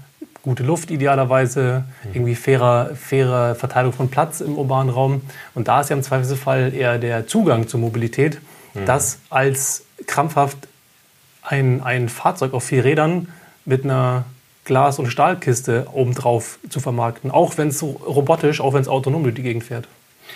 [0.46, 1.84] gute Luft idealerweise,
[2.14, 5.22] irgendwie faire, faire Verteilung von Platz im urbanen Raum.
[5.54, 8.38] Und da ist ja im Zweifelsfall eher der Zugang zur Mobilität,
[8.86, 10.56] das als krampfhaft
[11.42, 13.28] ein, ein Fahrzeug auf vier Rädern
[13.64, 14.24] mit einer
[14.64, 19.34] Glas- und Stahlkiste obendrauf zu vermarkten, auch wenn es robotisch, auch wenn es autonom durch
[19.34, 19.88] die Gegend fährt.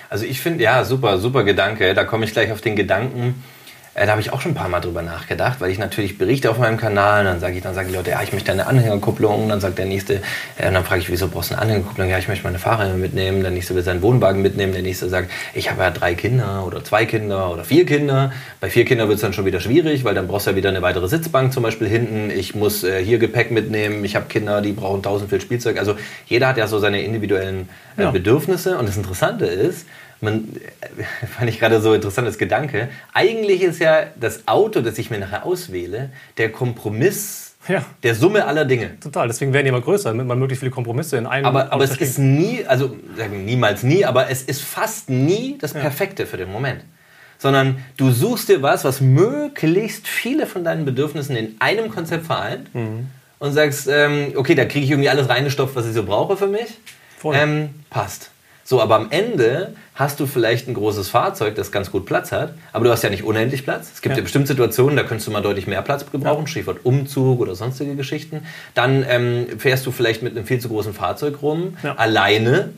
[0.08, 1.94] Also ich finde, ja, super, super Gedanke.
[1.94, 3.42] Da komme ich gleich auf den Gedanken.
[3.94, 6.48] Äh, da habe ich auch schon ein paar Mal drüber nachgedacht, weil ich natürlich berichte
[6.50, 7.24] auf meinem Kanal.
[7.24, 9.48] Dann sage ich, dann sagen die Leute, ja, ich möchte eine Anhängerkupplung.
[9.48, 10.22] Dann sagt der nächste,
[10.58, 12.08] äh, und dann frage ich, wieso brauchst du eine Anhängerkupplung?
[12.08, 13.42] Ja, ich möchte meine Fahrräder mitnehmen.
[13.42, 14.72] Der nächste will seinen Wohnwagen mitnehmen.
[14.72, 18.32] Der nächste sagt, ich habe ja drei Kinder oder zwei Kinder oder vier Kinder.
[18.60, 20.68] Bei vier Kindern wird es dann schon wieder schwierig, weil dann brauchst du ja wieder
[20.68, 22.30] eine weitere Sitzbank zum Beispiel hinten.
[22.30, 24.04] Ich muss äh, hier Gepäck mitnehmen.
[24.04, 25.78] Ich habe Kinder, die brauchen tausend viel Spielzeug.
[25.78, 28.10] Also jeder hat ja so seine individuellen äh, Ja.
[28.12, 28.78] Bedürfnisse.
[28.78, 29.86] Und das Interessante ist,
[30.22, 30.48] man,
[31.36, 32.88] fand ich gerade so interessantes Gedanke.
[33.14, 37.84] Eigentlich ist ja das Auto, das ich mir nachher auswähle, der Kompromiss Ja.
[38.02, 38.98] der Summe aller Dinge.
[39.00, 41.74] Total, deswegen werden die immer größer, damit man möglichst viele Kompromisse in einem Aber, aber
[41.74, 42.08] Auto es versteht.
[42.08, 46.36] ist nie, also sagen wir niemals nie, aber es ist fast nie das Perfekte für
[46.36, 46.82] den Moment.
[47.38, 52.74] Sondern du suchst dir was, was möglichst viele von deinen Bedürfnissen in einem Konzept vereint
[52.74, 53.06] Mhm.
[53.38, 56.46] und sagst, ähm, okay, da kriege ich irgendwie alles reingestopft, was ich so brauche für
[56.48, 56.78] mich.
[57.18, 57.34] Voll.
[57.36, 58.30] Ähm, passt.
[58.70, 62.54] So, aber am Ende hast du vielleicht ein großes Fahrzeug, das ganz gut Platz hat,
[62.72, 63.90] aber du hast ja nicht unendlich Platz.
[63.92, 64.22] Es gibt ja, Ja.
[64.22, 68.46] bestimmt Situationen, da könntest du mal deutlich mehr Platz gebrauchen, Stichwort Umzug oder sonstige Geschichten.
[68.74, 71.96] Dann ähm, fährst du vielleicht mit einem viel zu großen Fahrzeug rum, Ja.
[71.96, 72.68] alleine,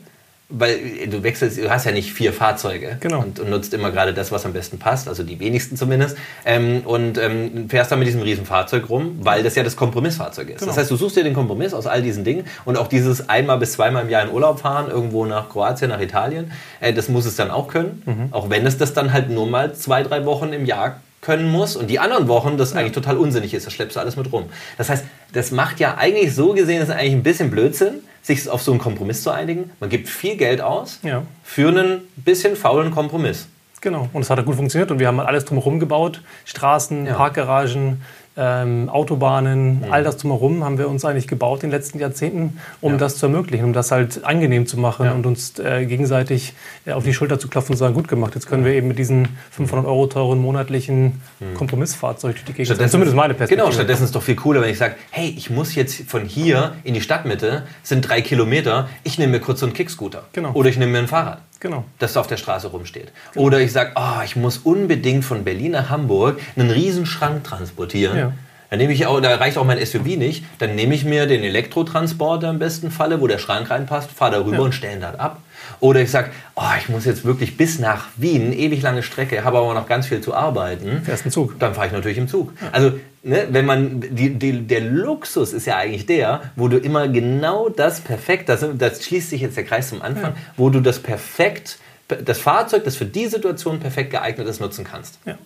[0.55, 3.19] weil du wechselst, du hast ja nicht vier Fahrzeuge Genau.
[3.21, 6.81] und, und nutzt immer gerade das, was am besten passt, also die wenigsten zumindest, ähm,
[6.85, 10.59] und ähm, fährst dann mit diesem riesen Fahrzeug rum, weil das ja das Kompromissfahrzeug ist.
[10.59, 10.69] Genau.
[10.69, 13.57] Das heißt, du suchst dir den Kompromiss aus all diesen Dingen und auch dieses einmal
[13.57, 17.25] bis zweimal im Jahr in Urlaub fahren, irgendwo nach Kroatien, nach Italien, äh, das muss
[17.25, 18.27] es dann auch können, Mhm.
[18.31, 21.75] auch wenn es das dann halt nur mal zwei, drei Wochen im Jahr können muss
[21.77, 24.43] und die anderen Wochen das eigentlich total unsinnig ist, das schleppst du alles mit rum.
[24.77, 28.63] Das heißt, das macht ja eigentlich so gesehen, ist eigentlich ein bisschen Blödsinn, sich auf
[28.63, 29.69] so einen Kompromiss zu einigen.
[29.79, 31.23] Man gibt viel Geld aus Ja.
[31.43, 33.47] für einen bisschen faulen Kompromiss.
[33.81, 36.21] Genau, und es hat gut funktioniert und wir haben alles drumherum gebaut.
[36.45, 37.15] Straßen, Ja.
[37.15, 38.01] Parkgaragen,
[38.35, 42.93] ähm, Autobahnen, all das drumherum haben wir uns eigentlich gebaut in den letzten Jahrzehnten, um
[42.93, 42.97] Ja.
[42.97, 45.11] das zu ermöglichen, um das halt angenehm zu machen Ja.
[45.13, 46.53] und uns äh, gegenseitig
[46.85, 48.87] äh, auf die Schulter zu klopfen und zu sagen, gut gemacht, jetzt können wir eben
[48.87, 51.21] mit diesen 500 Euro teuren monatlichen
[51.55, 52.89] Kompromissfahrzeug durch die Gegend fahren.
[52.89, 53.61] Zumindest meine Perspektive.
[53.67, 56.25] Genau, stattdessen ist es doch viel cooler, wenn ich sage, hey, ich muss jetzt von
[56.25, 60.23] hier in die Stadtmitte, sind drei Kilometer, ich nehme mir kurz so einen Kickscooter.
[60.33, 60.51] Genau.
[60.53, 61.39] Oder ich nehme mir ein Fahrrad.
[61.63, 61.85] Genau.
[61.97, 63.13] das auf der Straße rumsteht.
[63.35, 68.17] Oder ich sage, oh, ich muss unbedingt von Berlin nach Hamburg einen riesen Schrank transportieren.
[68.17, 68.33] Ja.
[68.73, 70.43] Dann nehme ich auch, da reicht auch mein SUV nicht.
[70.57, 74.63] Dann nehme ich mir den Elektrotransporter im besten Falle, wo der Schrank reinpasst, fahre darüber
[74.63, 75.43] und stelle ihn dort ab.
[75.79, 79.59] Oder ich sage, oh, ich muss jetzt wirklich bis nach Wien, ewig lange Strecke, habe
[79.59, 81.03] aber noch ganz viel zu arbeiten.
[81.03, 81.59] Fährst einen Zug.
[81.59, 82.51] Dann fahre ich natürlich im Zug.
[82.71, 87.07] Also, ne, wenn man, die, die, der Luxus ist ja eigentlich der, wo du immer
[87.07, 90.97] genau das perfekt, das, das schließt sich jetzt der Kreis zum Anfang, wo du das
[90.97, 95.19] perfekt, das Fahrzeug, das für die Situation perfekt geeignet ist, nutzen kannst.
[95.25, 95.37] Ja.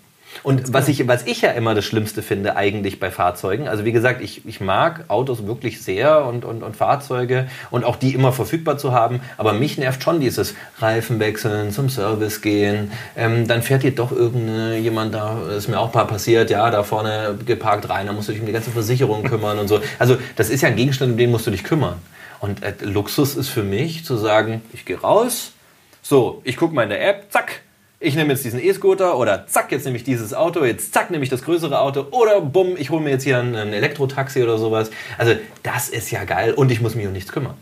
[0.44, 3.92] Und was ich, was ich ja immer das Schlimmste finde eigentlich bei Fahrzeugen, also wie
[3.92, 8.32] gesagt, ich, ich mag Autos wirklich sehr und, und, und Fahrzeuge und auch die immer
[8.32, 13.62] verfügbar zu haben, aber mich nervt schon dieses Reifen wechseln, zum Service gehen, ähm, dann
[13.62, 18.08] fährt hier doch irgendjemand da, ist mir auch mal passiert, ja, da vorne geparkt rein,
[18.08, 19.82] da musst du dich um die ganze Versicherung kümmern und so.
[20.00, 21.96] Also das ist ja ein Gegenstand, um den musst du dich kümmern.
[22.40, 25.54] Und äh, Luxus ist für mich zu sagen, ich gehe raus,
[26.02, 27.62] so, ich gucke mal in der App, zack,
[28.00, 31.24] ich nehme jetzt diesen E-Scooter oder zack, jetzt nehme ich dieses Auto, jetzt zack, nehme
[31.24, 34.58] ich das größere Auto oder bumm, ich hole mir jetzt hier ein, ein Elektrotaxi oder
[34.58, 34.92] sowas.
[35.18, 35.34] Also
[35.64, 37.56] das ist ja geil und ich muss mich um nichts kümmern.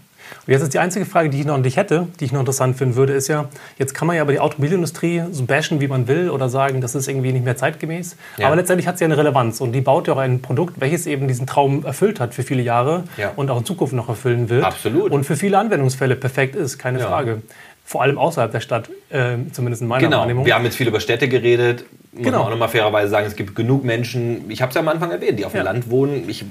[0.48, 2.40] Und jetzt ist die einzige Frage, die ich noch an dich hätte, die ich noch
[2.40, 5.88] interessant finden würde, ist ja, jetzt kann man ja aber die Automobilindustrie so bashen, wie
[5.88, 8.16] man will oder sagen, das ist irgendwie nicht mehr zeitgemäß.
[8.38, 8.48] Ja.
[8.48, 11.06] Aber letztendlich hat sie ja eine Relevanz und die baut ja auch ein Produkt, welches
[11.06, 13.32] eben diesen Traum erfüllt hat für viele Jahre ja.
[13.36, 14.66] und auch in Zukunft noch erfüllen wird.
[14.66, 15.12] Absolut.
[15.12, 17.08] Und für viele Anwendungsfälle perfekt ist, keine ja.
[17.08, 17.42] Frage
[17.88, 20.20] vor allem außerhalb der Stadt, äh, zumindest in meiner genau.
[20.22, 20.46] Wahrnehmung.
[20.46, 21.86] Wir haben jetzt viel über Städte geredet.
[22.12, 22.40] Muss genau.
[22.40, 25.12] man auch nochmal fairerweise sagen, es gibt genug Menschen, ich habe es ja am Anfang
[25.12, 26.28] erwähnt, die auf dem Land wohnen.
[26.28, 26.44] Ich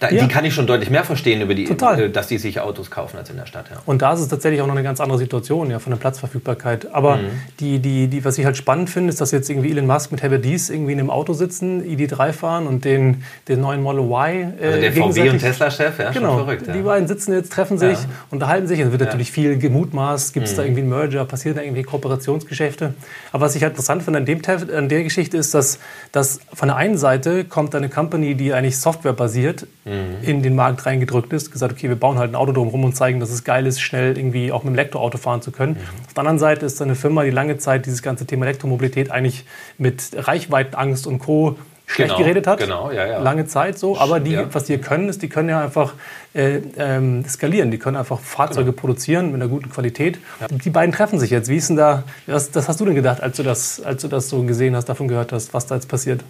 [0.00, 0.22] da, ja.
[0.22, 2.00] Die kann ich schon deutlich mehr verstehen, über die, Total.
[2.02, 3.66] Äh, dass die sich Autos kaufen als in der Stadt.
[3.70, 3.78] Ja.
[3.86, 6.92] Und da ist es tatsächlich auch noch eine ganz andere Situation ja, von der Platzverfügbarkeit.
[6.92, 7.30] Aber mhm.
[7.60, 10.22] die, die, die, was ich halt spannend finde, ist, dass jetzt irgendwie Elon Musk mit
[10.22, 14.52] Herbert Dies irgendwie in einem Auto sitzen, ID3 fahren und den, den neuen Model Y.
[14.60, 16.66] Äh, also der VW und Tesla-Chef, ja, genau, verrückt.
[16.66, 16.74] Ja.
[16.74, 18.08] Die beiden sitzen jetzt, treffen sich, ja.
[18.30, 18.80] unterhalten sich.
[18.80, 20.56] Es wird natürlich viel gemutmaßt, gibt es mhm.
[20.56, 22.92] da irgendwie einen Merger, passieren da irgendwie Kooperationsgeschäfte.
[23.32, 24.42] Aber was ich halt interessant finde an, dem,
[24.74, 25.78] an der Geschichte ist, dass,
[26.12, 29.35] dass von der einen Seite kommt eine Company, die eigentlich softwarebasiert
[29.84, 30.16] mhm.
[30.22, 33.20] in den Markt reingedrückt ist, gesagt, okay, wir bauen halt ein Auto drumherum und zeigen,
[33.20, 35.74] dass es geil ist, schnell irgendwie auch mit dem Elektroauto fahren zu können.
[35.74, 36.06] Mhm.
[36.06, 39.44] Auf der anderen Seite ist eine Firma, die lange Zeit dieses ganze Thema Elektromobilität eigentlich
[39.78, 41.56] mit Reichweitenangst und Co
[41.86, 42.58] schlecht genau, geredet hat.
[42.58, 43.18] Genau, ja, ja.
[43.18, 43.96] Lange Zeit so.
[43.98, 44.52] Aber die, ja.
[44.52, 45.94] was die können, ist, die können ja einfach
[46.34, 47.70] äh, ähm, skalieren.
[47.70, 48.80] Die können einfach Fahrzeuge genau.
[48.80, 50.18] produzieren mit einer guten Qualität.
[50.50, 51.48] Die beiden treffen sich jetzt.
[51.48, 54.08] Wie ist denn da, was, das hast du denn gedacht, als du, das, als du
[54.08, 56.22] das so gesehen hast, davon gehört hast, was da jetzt passiert?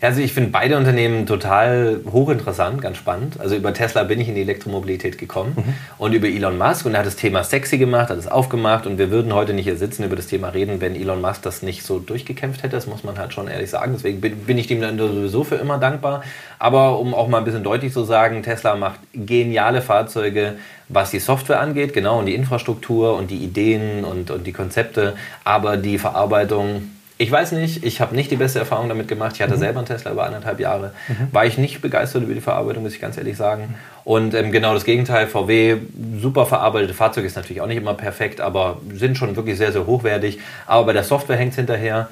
[0.00, 3.38] Also ich finde beide Unternehmen total hochinteressant, ganz spannend.
[3.38, 5.74] Also über Tesla bin ich in die Elektromobilität gekommen mhm.
[5.98, 8.96] und über Elon Musk und er hat das Thema sexy gemacht, hat es aufgemacht und
[8.96, 11.82] wir würden heute nicht hier sitzen über das Thema reden, wenn Elon Musk das nicht
[11.82, 12.76] so durchgekämpft hätte.
[12.76, 13.92] Das muss man halt schon ehrlich sagen.
[13.94, 16.22] Deswegen bin ich dem dann sowieso für immer dankbar.
[16.58, 20.54] Aber um auch mal ein bisschen deutlich zu sagen, Tesla macht geniale Fahrzeuge,
[20.88, 25.14] was die Software angeht, genau, und die Infrastruktur und die Ideen und, und die Konzepte,
[25.44, 26.90] aber die Verarbeitung
[27.20, 29.32] ich weiß nicht, ich habe nicht die beste Erfahrung damit gemacht.
[29.34, 29.58] Ich hatte mhm.
[29.58, 30.94] selber einen Tesla über anderthalb Jahre.
[31.06, 31.28] Mhm.
[31.32, 33.74] War ich nicht begeistert über die Verarbeitung, muss ich ganz ehrlich sagen.
[34.04, 35.76] Und ähm, genau das Gegenteil, VW,
[36.18, 39.86] super verarbeitete Fahrzeuge ist natürlich auch nicht immer perfekt, aber sind schon wirklich sehr, sehr
[39.86, 40.38] hochwertig.
[40.66, 42.08] Aber bei der Software hängt es hinterher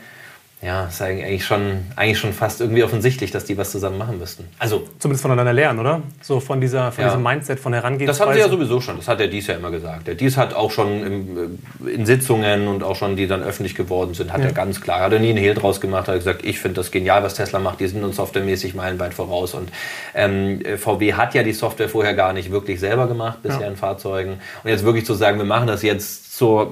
[0.61, 4.45] ja, ist eigentlich schon, eigentlich schon fast irgendwie offensichtlich, dass die was zusammen machen müssten.
[4.59, 6.03] Also Zumindest voneinander lernen, oder?
[6.21, 7.11] So von, dieser, von ja.
[7.11, 8.19] diesem Mindset, von Herangehensweise.
[8.19, 8.97] Das haben sie ja sowieso schon.
[8.97, 10.09] Das hat der Dies ja immer gesagt.
[10.09, 13.77] Der Dies hat auch schon im, äh, in Sitzungen und auch schon, die dann öffentlich
[13.77, 14.47] geworden sind, hat ja.
[14.47, 16.91] er ganz klar, hat er nie einen Hehl draus gemacht, hat gesagt, ich finde das
[16.91, 17.79] genial, was Tesla macht.
[17.79, 19.55] Die sind uns softwaremäßig meilenweit voraus.
[19.55, 19.71] Und
[20.15, 23.69] ähm, VW hat ja die Software vorher gar nicht wirklich selber gemacht, bisher ja.
[23.69, 24.41] in Fahrzeugen.
[24.65, 26.71] Und jetzt wirklich zu sagen, wir machen das jetzt zur,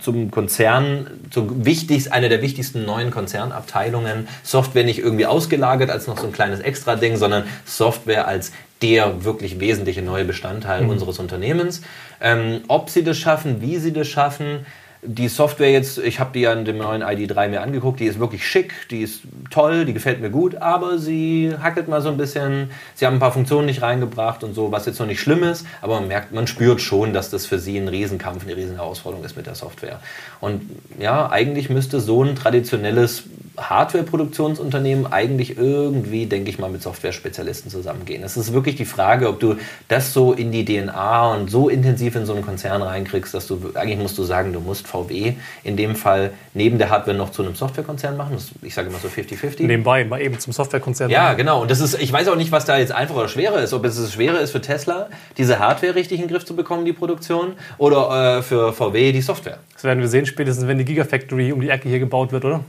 [0.00, 4.28] zum Konzern, zum wichtigst, eine der wichtigsten neuen Konzernabteilungen.
[4.44, 8.52] Software nicht irgendwie ausgelagert als noch so ein kleines Extra-Ding, sondern Software als
[8.82, 10.90] der wirklich wesentliche neue Bestandteil mhm.
[10.90, 11.82] unseres Unternehmens.
[12.20, 14.64] Ähm, ob sie das schaffen, wie sie das schaffen,
[15.02, 18.46] die Software jetzt, ich habe die an dem neuen ID3 mir angeguckt, die ist wirklich
[18.46, 22.70] schick, die ist toll, die gefällt mir gut, aber sie hackelt mal so ein bisschen,
[22.94, 25.66] sie haben ein paar Funktionen nicht reingebracht und so, was jetzt noch nicht schlimm ist,
[25.80, 29.36] aber man merkt, man spürt schon, dass das für sie ein Riesenkampf, eine Riesenherausforderung ist
[29.36, 30.00] mit der Software.
[30.40, 30.62] Und
[30.98, 33.24] ja, eigentlich müsste so ein traditionelles
[33.56, 38.22] Hardware-Produktionsunternehmen eigentlich irgendwie, denke ich mal, mit Software-Spezialisten zusammengehen.
[38.22, 39.56] Es ist wirklich die Frage, ob du
[39.88, 43.72] das so in die DNA und so intensiv in so einen Konzern reinkriegst, dass du,
[43.74, 45.34] eigentlich musst du sagen, du musst VW
[45.64, 48.32] in dem Fall neben der Hardware noch zu einem Softwarekonzern machen.
[48.34, 49.62] Das, ich sage immer so 50-50.
[49.62, 51.10] Nebenbei, mal eben zum Softwarekonzern.
[51.10, 51.62] Ja, genau.
[51.62, 53.72] Und das ist, ich weiß auch nicht, was da jetzt einfacher oder schwerer ist.
[53.72, 56.92] Ob es schwerer ist für Tesla, diese Hardware richtig in den Griff zu bekommen, die
[56.92, 59.58] Produktion, oder äh, für VW die Software.
[59.74, 62.60] Das werden wir sehen spätestens, wenn die Gigafactory um die Ecke hier gebaut wird, oder?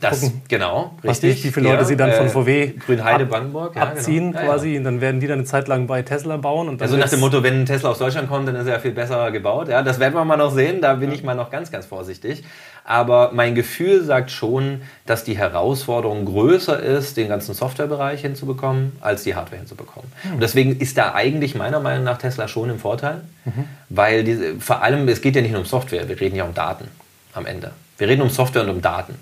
[0.00, 1.44] Das, gucken, genau, richtig.
[1.44, 4.44] wie viele Leute ja, sie dann von VW äh, Grünheide, Brandenburg, ja, abziehen genau.
[4.44, 4.70] quasi.
[4.70, 6.68] Ja, und dann werden die dann eine Zeit lang bei Tesla bauen.
[6.68, 8.90] Und also nach dem Motto, wenn ein Tesla aus Deutschland kommt, dann ist er viel
[8.90, 9.68] besser gebaut.
[9.68, 10.80] Ja, das werden wir mal noch sehen.
[10.80, 12.42] Da bin ich mal noch ganz, ganz vorsichtig.
[12.84, 19.22] Aber mein Gefühl sagt schon, dass die Herausforderung größer ist, den ganzen Softwarebereich hinzubekommen, als
[19.22, 20.10] die Hardware hinzubekommen.
[20.24, 20.34] Mhm.
[20.34, 23.64] Und deswegen ist da eigentlich meiner Meinung nach Tesla schon im Vorteil, mhm.
[23.88, 26.52] weil diese, vor allem, es geht ja nicht nur um Software, wir reden ja um
[26.52, 26.88] Daten
[27.32, 27.70] am Ende.
[27.96, 29.14] Wir reden um Software und um Daten.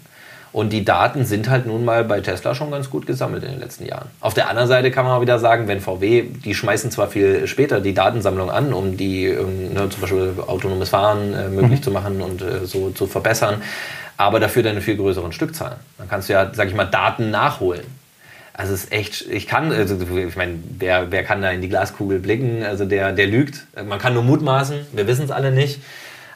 [0.53, 3.61] Und die Daten sind halt nun mal bei Tesla schon ganz gut gesammelt in den
[3.61, 4.11] letzten Jahren.
[4.21, 7.47] Auf der anderen Seite kann man auch wieder sagen, wenn VW, die schmeißen zwar viel
[7.47, 11.83] später die Datensammlung an, um die ähm, ne, zum Beispiel autonomes Fahren äh, möglich mhm.
[11.83, 13.63] zu machen und äh, so zu verbessern,
[14.19, 15.77] aber dafür dann eine viel größeren Stückzahl.
[15.97, 17.85] Dann kannst du ja, sag ich mal, Daten nachholen.
[18.53, 21.71] Also es ist echt, ich kann, also ich meine, wer, wer kann da in die
[21.71, 22.63] Glaskugel blicken?
[22.63, 23.67] Also der, der lügt.
[23.89, 25.81] Man kann nur mutmaßen, wir wissen es alle nicht.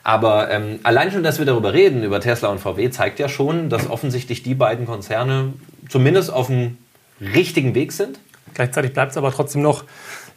[0.06, 3.70] Aber ähm, allein schon, dass wir darüber reden, über Tesla und VW, zeigt ja schon,
[3.70, 5.52] dass offensichtlich die beiden Konzerne
[5.88, 6.78] zumindest auf dem
[7.20, 8.20] richtigen Weg sind.
[8.54, 9.82] Gleichzeitig bleibt es aber trotzdem noch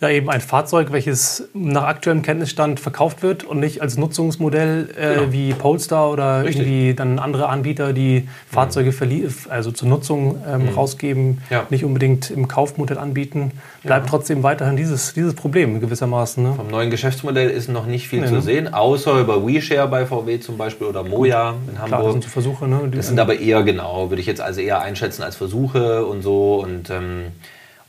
[0.02, 5.16] ja eben ein Fahrzeug, welches nach aktuellem Kenntnisstand verkauft wird und nicht als Nutzungsmodell äh,
[5.16, 5.32] genau.
[5.32, 6.66] wie Polestar oder Richtig.
[6.66, 9.30] irgendwie dann andere Anbieter, die Fahrzeuge mhm.
[9.50, 10.70] also zur Nutzung ähm, mhm.
[10.70, 11.66] rausgeben, ja.
[11.70, 13.52] nicht unbedingt im Kaufmodell anbieten,
[13.84, 14.10] bleibt ja.
[14.10, 16.44] trotzdem weiterhin dieses, dieses Problem gewissermaßen.
[16.44, 16.54] Ne?
[16.56, 18.42] Vom neuen Geschäftsmodell ist noch nicht viel nee, zu ne?
[18.42, 21.88] sehen, außer über WeShare bei VW zum Beispiel oder Moja in Hamburg.
[21.88, 22.68] Klar, das sind so Versuche.
[22.68, 22.90] Ne?
[22.92, 26.62] das sind aber eher genau, würde ich jetzt also eher einschätzen als Versuche und so
[26.64, 27.28] und ähm,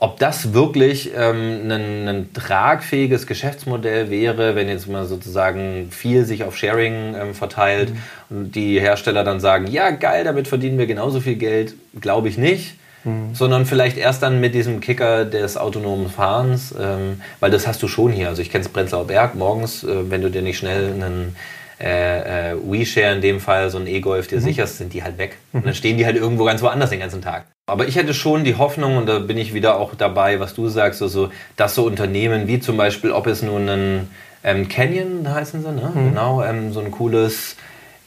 [0.03, 6.43] ob das wirklich ähm, ein, ein, tragfähiges Geschäftsmodell wäre, wenn jetzt mal sozusagen viel sich
[6.43, 8.37] auf Sharing ähm, verteilt mhm.
[8.37, 12.39] und die Hersteller dann sagen, ja geil, damit verdienen wir genauso viel Geld, glaube ich
[12.39, 12.77] nicht.
[13.05, 13.35] Mhm.
[13.35, 17.89] Sondern vielleicht erst dann mit diesem Kicker des autonomen Fahrens, ähm, weil das hast du
[17.89, 18.29] schon hier.
[18.29, 21.37] Also ich kenne es Prenzlauer Berg morgens, äh, wenn du dir nicht schnell einen
[21.79, 24.45] äh, äh, WeShare in dem Fall, so ein E-Golf dir mhm.
[24.45, 25.37] sicherst, sind die halt weg.
[25.53, 27.47] Und dann stehen die halt irgendwo ganz woanders den ganzen Tag.
[27.71, 30.69] Aber ich hätte schon die Hoffnung, und da bin ich wieder auch dabei, was du
[30.69, 34.11] sagst, also, dass so Unternehmen wie zum Beispiel, ob es nun ein
[34.43, 35.93] ähm, Canyon heißen sie, ne?
[35.95, 36.11] Mhm.
[36.11, 37.57] genau, ähm, so ein cooles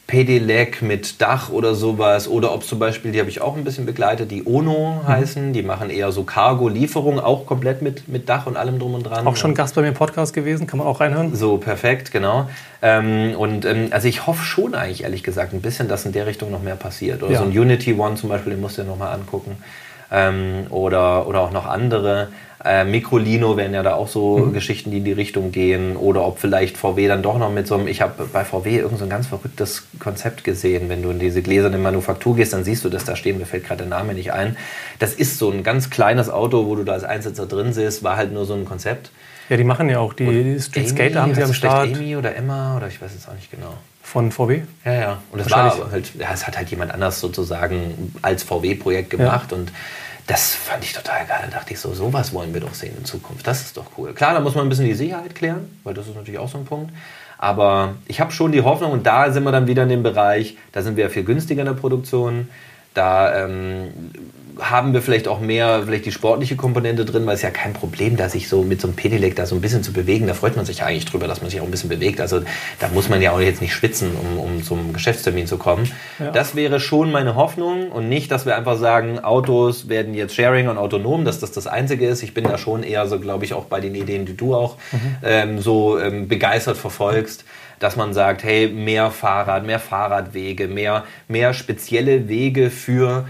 [0.08, 2.28] Pedelec mit Dach oder sowas.
[2.28, 5.08] Oder ob zum Beispiel, die habe ich auch ein bisschen begleitet, die Ono mhm.
[5.08, 5.54] heißen.
[5.54, 9.26] Die machen eher so Cargo-Lieferungen, auch komplett mit, mit Dach und allem drum und dran.
[9.26, 11.34] Auch schon Gast bei mir im Podcast gewesen, kann man auch reinhören.
[11.36, 12.50] So, perfekt, genau.
[12.82, 16.26] Ähm, und ähm, also ich hoffe schon eigentlich, ehrlich gesagt, ein bisschen, dass in der
[16.28, 17.24] Richtung noch mehr passiert.
[17.24, 17.40] Oder ja.
[17.40, 19.58] so ein Unity One zum Beispiel, den musst du dir nochmal angucken.
[20.14, 22.30] Ähm, oder, oder auch noch andere.
[22.64, 24.54] Äh, Microlino wären ja da auch so mhm.
[24.54, 25.98] Geschichten, die in die Richtung gehen.
[25.98, 29.00] Oder ob vielleicht VW dann doch noch mit so einem, ich habe bei VW irgend
[29.00, 30.88] so ein ganz verrücktes Konzept gesehen.
[30.88, 33.66] Wenn du in diese gläserne Manufaktur gehst, dann siehst du das da stehen, mir fällt
[33.66, 34.56] gerade der Name nicht ein.
[35.00, 38.16] Das ist so ein ganz kleines Auto, wo du da als Einsitzer drin siehst, war
[38.16, 39.12] halt nur so ein Konzept.
[39.50, 41.94] Ja, die machen ja auch die, die Street Skater haben sie am Start.
[41.94, 43.74] Amy oder Emma oder ich weiß es auch nicht genau.
[44.02, 44.62] Von VW?
[44.86, 45.18] Ja, ja.
[45.32, 49.58] Und das war halt, ja, es hat halt jemand anders sozusagen als VW-Projekt gemacht ja.
[49.58, 49.72] und
[50.28, 51.40] das fand ich total geil.
[51.44, 53.46] Da dachte ich so, sowas wollen wir doch sehen in Zukunft.
[53.46, 54.14] Das ist doch cool.
[54.14, 56.58] Klar, da muss man ein bisschen die Sicherheit klären, weil das ist natürlich auch so
[56.58, 56.94] ein Punkt.
[57.38, 60.58] Aber ich habe schon die Hoffnung, und da sind wir dann wieder in dem Bereich,
[60.72, 62.48] da sind wir viel günstiger in der Produktion.
[62.94, 64.12] Da ähm,
[64.60, 68.18] haben wir vielleicht auch mehr, vielleicht die sportliche Komponente drin, weil es ja kein Problem,
[68.18, 70.28] da sich so mit so einem Pedelec da so ein bisschen zu bewegen.
[70.28, 72.22] Da freut man sich ja eigentlich drüber, dass man sich auch ein bisschen bewegt.
[72.22, 72.42] Also
[72.80, 75.92] da muss man ja auch jetzt nicht schwitzen, um, um zum Geschäftstermin zu kommen.
[76.20, 76.32] Ja.
[76.32, 80.68] Das wäre schon meine Hoffnung und nicht, dass wir einfach sagen, Autos werden jetzt Sharing
[80.68, 82.24] und autonom, dass das das Einzige ist.
[82.24, 84.78] Ich bin da schon eher so, glaube ich, auch bei den Ideen, die du auch
[84.92, 85.00] mhm.
[85.24, 87.46] ähm, so ähm, begeistert verfolgst
[87.80, 93.26] dass man sagt, hey, mehr Fahrrad, mehr Fahrradwege, mehr, mehr spezielle Wege für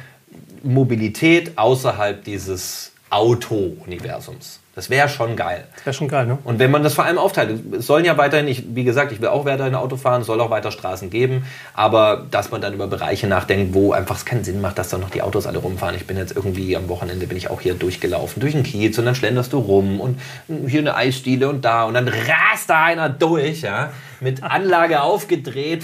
[0.63, 4.59] Mobilität außerhalb dieses Auto-Universums.
[4.75, 5.65] Das wäre schon geil.
[5.75, 6.39] Das wäre schon geil, ne?
[6.43, 9.21] Und wenn man das vor allem aufteilt, es sollen ja weiterhin, ich, wie gesagt, ich
[9.21, 11.45] will auch weiterhin Auto fahren, es soll auch weiter Straßen geben,
[11.75, 14.97] aber dass man dann über Bereiche nachdenkt, wo einfach es keinen Sinn macht, dass da
[14.97, 15.95] noch die Autos alle rumfahren.
[15.95, 19.05] Ich bin jetzt irgendwie am Wochenende bin ich auch hier durchgelaufen, durch den Kiez und
[19.05, 20.19] dann schlenderst du rum und
[20.67, 23.91] hier eine Eisdiele und da und dann rast da einer durch, ja,
[24.21, 25.83] mit Anlage aufgedreht,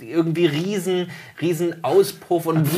[0.00, 1.10] irgendwie riesen,
[1.40, 2.68] riesen Auspuff und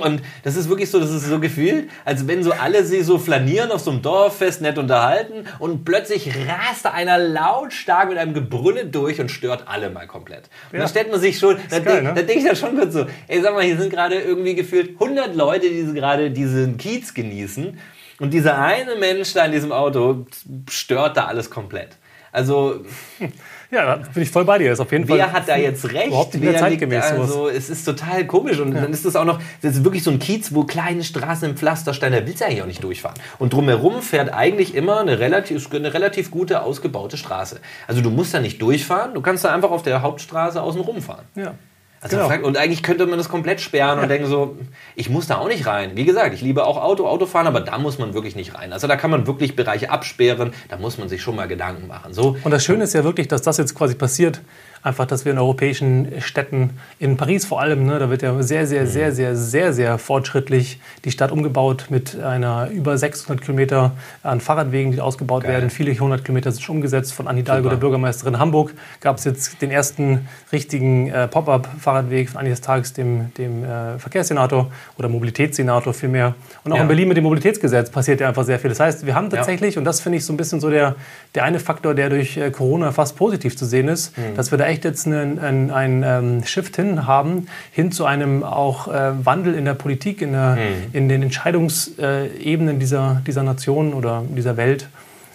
[0.00, 3.18] und das ist wirklich so, das ist so gefühlt, als wenn so alle sie so
[3.18, 8.34] flanieren auf so einem Dorffest, nett unterhalten und plötzlich rast da einer lautstark mit einem
[8.34, 10.48] Gebrülle durch und stört alle mal komplett.
[10.70, 10.84] Und ja.
[10.84, 12.12] da stellt man sich schon, da, geil, ne?
[12.14, 15.00] da denke ich dann schon kurz so, ey, sag mal, hier sind gerade irgendwie gefühlt
[15.00, 17.78] 100 Leute, die gerade diesen Kiez genießen
[18.20, 20.26] und dieser eine Mensch da in diesem Auto
[20.68, 21.96] stört da alles komplett.
[22.30, 22.84] Also
[23.72, 24.68] Ja, da bin ich voll bei dir.
[24.68, 26.08] Das ist auf jeden Wer Fall hat da jetzt recht?
[26.08, 27.04] Überhaupt nicht mehr zeitgemäß.
[27.04, 28.58] Also, es ist total komisch.
[28.60, 28.82] Und ja.
[28.82, 31.56] dann ist das auch noch, das ist wirklich so ein Kiez, wo kleine Straßen im
[31.56, 33.16] Pflasterstein, da willst du eigentlich auch nicht durchfahren.
[33.38, 37.60] Und drumherum fährt eigentlich immer eine relativ, eine relativ gute, ausgebaute Straße.
[37.86, 41.24] Also du musst da nicht durchfahren, du kannst da einfach auf der Hauptstraße außen rumfahren.
[41.34, 41.54] Ja.
[42.02, 42.46] Also genau.
[42.46, 44.56] Und eigentlich könnte man das komplett sperren und denken so,
[44.96, 45.92] ich muss da auch nicht rein.
[45.94, 48.72] Wie gesagt, ich liebe auch Auto, Autofahren, aber da muss man wirklich nicht rein.
[48.72, 52.12] Also da kann man wirklich Bereiche absperren, da muss man sich schon mal Gedanken machen.
[52.12, 52.36] So.
[52.42, 54.40] Und das Schöne ist ja wirklich, dass das jetzt quasi passiert
[54.82, 58.66] einfach, dass wir in europäischen Städten, in Paris vor allem, ne, da wird ja sehr,
[58.66, 64.40] sehr, sehr, sehr, sehr, sehr fortschrittlich die Stadt umgebaut mit einer über 600 Kilometer an
[64.40, 65.52] Fahrradwegen, die ausgebaut Geil.
[65.52, 65.70] werden.
[65.70, 67.12] Viele hundert Kilometer sind schon umgesetzt.
[67.12, 72.40] Von Anne Hidalgo, der Bürgermeisterin Hamburg, gab es jetzt den ersten richtigen äh, Pop-up-Fahrradweg von
[72.40, 76.34] eines Tages dem, dem äh, Verkehrssenator oder Mobilitätssenator vielmehr.
[76.64, 76.82] Und auch Ja.
[76.82, 78.70] in Berlin mit dem Mobilitätsgesetz passiert ja einfach sehr viel.
[78.70, 80.96] Das heißt, wir haben tatsächlich, und das finde ich so ein bisschen so der,
[81.34, 84.34] der eine Faktor, der durch äh, Corona fast positiv zu sehen ist, Mhm.
[84.36, 88.42] dass wir da echt jetzt einen, einen, einen ähm, Shift hin haben, hin zu einem
[88.42, 90.58] auch äh, Wandel in der Politik, in, der, Mhm.
[90.92, 94.88] in den Entscheidungsebenen dieser, dieser Nation oder dieser Welt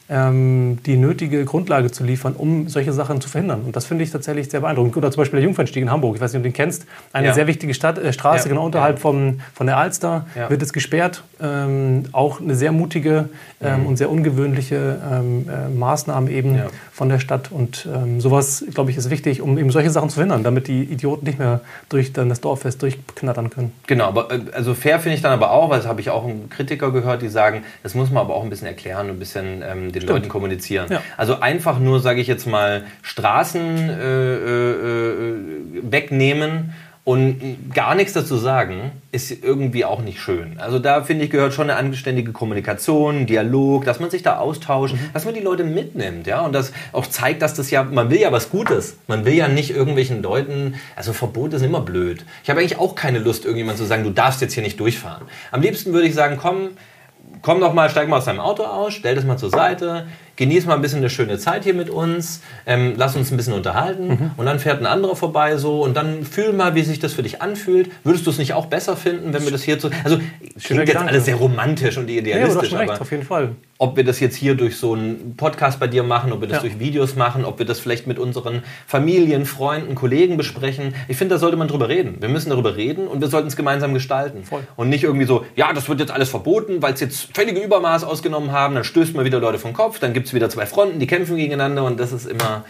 [0.10, 3.62] ähm, die nötige Grundlage zu liefern, um solche Sachen zu verhindern.
[3.66, 4.95] Und das finde ich tatsächlich sehr beeindruckend.
[4.97, 7.28] Oder zum Beispiel der Jungfernstieg in Hamburg, ich weiß nicht, ob du den kennst, eine
[7.28, 7.34] Ja.
[7.34, 8.49] sehr wichtige Stadt, äh, Straße, Ja.
[8.49, 11.24] genau unterhalb vom, von der Alster, wird jetzt gesperrt.
[11.39, 13.30] Ähm, auch eine sehr mutige
[13.62, 17.51] ähm, und sehr ungewöhnliche ähm, äh, Maßnahme eben von der Stadt.
[17.51, 20.84] Und ähm, sowas, glaube ich, ist wichtig, um eben solche Sachen zu verhindern, damit die
[20.84, 23.72] Idioten nicht mehr durch dann das Dorffest durchknattern können.
[23.88, 26.24] Genau, aber äh, also fair finde ich dann aber auch, weil das habe ich auch
[26.26, 29.64] einen Kritiker gehört, die sagen, das muss man aber auch ein bisschen erklären ein bisschen
[29.68, 30.87] ähm, den Leuten kommunizieren.
[30.89, 31.01] Ja.
[31.17, 35.35] Also einfach nur, sage ich jetzt mal, Straßen äh, äh, äh,
[35.81, 36.73] wegnehmen
[37.07, 40.59] und gar nichts dazu sagen, ist irgendwie auch nicht schön.
[40.59, 44.93] Also da finde ich gehört schon eine anständige Kommunikation, Dialog, dass man sich da austauscht,
[45.13, 48.19] dass man die Leute mitnimmt, ja, und das auch zeigt, dass das ja, man will
[48.19, 48.97] ja was Gutes.
[49.07, 52.25] Man will ja nicht irgendwelchen Leuten, also Verbote sind immer blöd.
[52.43, 55.27] Ich habe eigentlich auch keine Lust, irgendjemand zu sagen, du darfst jetzt hier nicht durchfahren.
[55.51, 56.71] Am liebsten würde ich sagen, komm,
[57.41, 60.65] komm doch mal, steig mal aus deinem Auto aus, stell das mal zur Seite, genieß
[60.65, 64.07] mal ein bisschen eine schöne Zeit hier mit uns, ähm, lass uns ein bisschen unterhalten
[64.07, 64.31] Mhm.
[64.38, 67.23] und dann fährt ein anderer vorbei so und dann fühl mal, wie sich das für
[67.23, 67.89] dich anfühlt.
[68.03, 70.19] Würdest du es nicht auch besser finden, wenn wir das hier so, also
[70.63, 73.49] klingt jetzt alles sehr romantisch und Ja, aber idealistisch, recht, aber auf jeden Fall.
[73.80, 76.57] Ob wir das jetzt hier durch so einen Podcast bei dir machen, ob wir das
[76.57, 76.61] Ja.
[76.63, 80.95] durch Videos machen, ob wir das vielleicht mit unseren Familien, Freunden, Kollegen besprechen.
[81.07, 82.17] Ich finde, da sollte man drüber reden.
[82.19, 84.43] Wir müssen darüber reden und wir sollten es gemeinsam gestalten.
[84.43, 84.65] Voll.
[84.75, 88.03] Und nicht irgendwie so, ja, das wird jetzt alles verboten, weil es jetzt völlige Übermaß
[88.03, 90.99] ausgenommen haben, dann stößt man wieder Leute vom Kopf, dann gibt es wieder zwei Fronten,
[90.99, 92.65] die kämpfen gegeneinander und das ist immer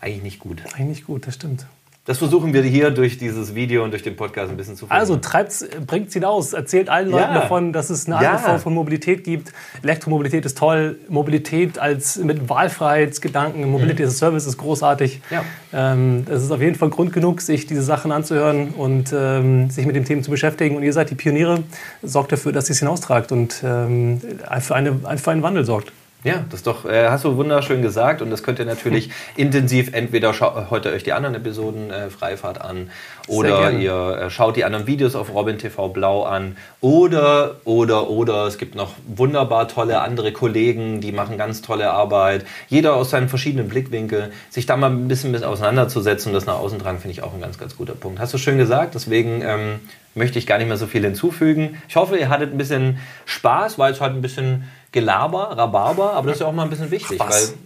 [0.00, 0.62] eigentlich nicht gut.
[0.76, 1.66] Eigentlich gut, das stimmt.
[2.06, 5.14] Das versuchen wir hier durch dieses Video und durch den Podcast ein bisschen zu Also
[5.14, 5.22] verhindern.
[5.22, 7.40] treibt's, bringt's hinaus, erzählt allen Leuten Ja.
[7.40, 8.30] davon, dass es eine Ja.
[8.30, 9.52] andere Form von Mobilität gibt.
[9.82, 15.20] Elektromobilität ist toll, Mobilität als mit Wahlfreiheitsgedanken, Mobility as a Service ist großartig.
[15.30, 15.44] Ja.
[15.72, 19.84] Ähm, es ist auf jeden Fall Grund genug, sich diese Sachen anzuhören und ähm, sich
[19.84, 20.76] mit dem Thema zu beschäftigen.
[20.76, 21.64] Und ihr seid die Pioniere,
[22.04, 24.20] sorgt dafür, dass ihr es hinaustragt und ähm,
[24.60, 25.90] für, eine, für einen Wandel sorgt.
[26.24, 29.92] Ja, das ist doch, äh, hast du wunderschön gesagt und das könnt ihr natürlich intensiv
[29.92, 32.90] entweder schau, heute euch die anderen Episoden äh, Freifahrt an
[33.28, 38.46] oder ihr äh, schaut die anderen Videos auf Robin TV Blau an oder, oder, oder
[38.46, 42.44] es gibt noch wunderbar tolle andere Kollegen, die machen ganz tolle Arbeit.
[42.68, 46.58] Jeder aus seinen verschiedenen Blickwinkeln, sich da mal ein bisschen mit auseinanderzusetzen und das nach
[46.58, 48.18] außen tragen, finde ich auch ein ganz, ganz guter Punkt.
[48.18, 49.80] Hast du schön gesagt, deswegen ähm,
[50.16, 51.80] möchte ich gar nicht mehr so viel hinzufügen.
[51.88, 56.28] Ich hoffe, ihr hattet ein bisschen Spaß, weil es halt ein bisschen Gelaber, Rhabarber, aber
[56.28, 57.28] das ist ja auch mal ein bisschen wichtig, Spaß.
[57.52, 57.58] weil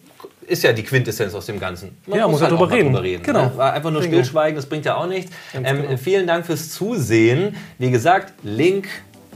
[0.50, 1.96] ist ja die Quintessenz aus dem Ganzen.
[2.06, 2.88] Man Ja, muss ja halt drüber reden.
[2.88, 3.22] drüber reden.
[3.22, 3.50] Genau.
[3.56, 3.62] Ne?
[3.72, 5.30] Einfach nur stillschweigen, das bringt ja auch nichts.
[5.54, 5.96] Ähm, genau.
[5.96, 7.54] Vielen Dank fürs Zusehen.
[7.78, 8.88] Wie gesagt, Link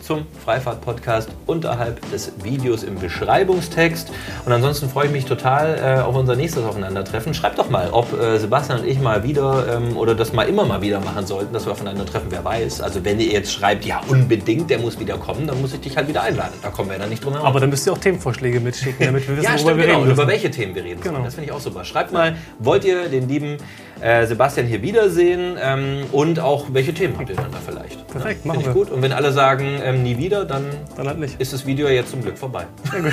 [0.05, 4.11] zum Freifahrt-Podcast unterhalb des Videos im Beschreibungstext.
[4.45, 7.33] Und ansonsten freue ich mich total äh, auf unser nächstes Aufeinandertreffen.
[7.33, 10.67] Schreibt doch mal, ob äh, Sebastian und ich mal wieder ähm, oder das mal immer
[10.67, 12.83] mal wieder machen sollten, dass wir aufeinandertreffen, wer weiß.
[12.83, 15.97] Also wenn ihr jetzt schreibt, ja unbedingt, der muss wieder kommen, dann muss ich dich
[15.97, 16.53] halt wieder einladen.
[16.63, 17.47] Da kommen wir dann nicht drum herum.
[17.47, 19.99] Aber dann müsst ihr auch Themenvorschläge mitschicken, damit wir wissen, Ja, worüber stimmt, wir genau.
[19.99, 20.29] reden Und über müssen.
[20.35, 21.01] welche Themen wir reden.
[21.01, 21.23] Genau.
[21.25, 21.85] Das finde ich auch super.
[21.85, 23.57] Schreibt mal, wollt ihr den lieben
[24.01, 28.07] äh, Sebastian hier wiedersehen ähm, und auch welche Themen habt ihr dann da vielleicht?
[28.09, 28.73] Perfekt, ja, machen wir.
[28.73, 28.91] gut.
[28.91, 30.65] Und wenn alle sagen, ähm, nie wieder, dann
[30.97, 31.41] Dann halt nicht.
[31.41, 32.67] ist das Video jetzt zum Glück vorbei.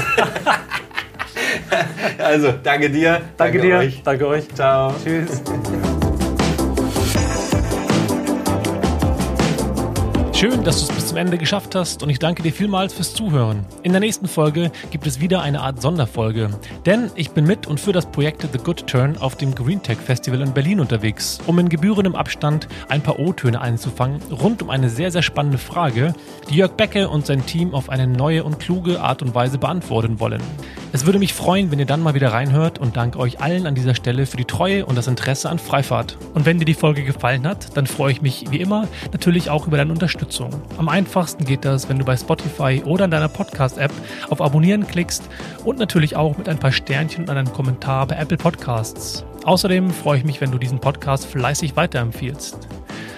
[2.17, 3.21] also, danke dir.
[3.37, 4.01] Danke, dir, euch.
[4.03, 4.47] danke euch.
[4.53, 4.93] Ciao.
[5.03, 5.41] Tschüss.
[10.33, 13.13] Schön, dass du es bis zum Ende geschafft hast und ich danke dir vielmals fürs
[13.13, 13.65] Zuhören.
[13.83, 16.51] In der nächsten Folge gibt es wieder eine Art Sonderfolge,
[16.85, 19.97] denn ich bin mit und für das Projekt The Good Turn auf dem Green Tech
[19.97, 24.89] Festival in Berlin unterwegs, um in gebührendem Abstand ein paar O-Töne einzufangen rund um eine
[24.89, 26.13] sehr, sehr spannende Frage,
[26.49, 30.21] die Jörg Becke und sein Team auf eine neue und kluge Art und Weise beantworten
[30.21, 30.41] wollen.
[30.93, 33.75] Es würde mich freuen, wenn ihr dann mal wieder reinhört und danke euch allen an
[33.75, 36.17] dieser Stelle für die Treue und das Interesse an Freifahrt.
[36.33, 39.67] Und wenn dir die Folge gefallen hat, dann freue ich mich wie immer natürlich auch
[39.67, 40.49] über deine Unterstützung.
[40.77, 43.91] Am einfachsten geht das, wenn du bei Spotify oder in deiner Podcast-App
[44.29, 45.23] auf Abonnieren klickst
[45.65, 49.25] und natürlich auch mit ein paar Sternchen und einem Kommentar bei Apple Podcasts.
[49.43, 52.67] Außerdem freue ich mich, wenn du diesen Podcast fleißig weiterempfiehlst.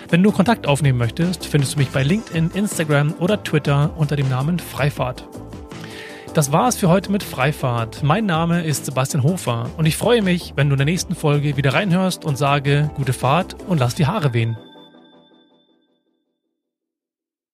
[0.10, 4.30] Wenn du Kontakt aufnehmen möchtest, findest du mich bei LinkedIn, Instagram oder Twitter unter dem
[4.30, 5.28] Namen Freifahrt.
[6.34, 8.02] Das war's für heute mit Freifahrt.
[8.02, 11.58] Mein Name ist Sebastian Hofer und ich freue mich, wenn du in der nächsten Folge
[11.58, 14.56] wieder reinhörst und sage gute Fahrt und lass die Haare wehen.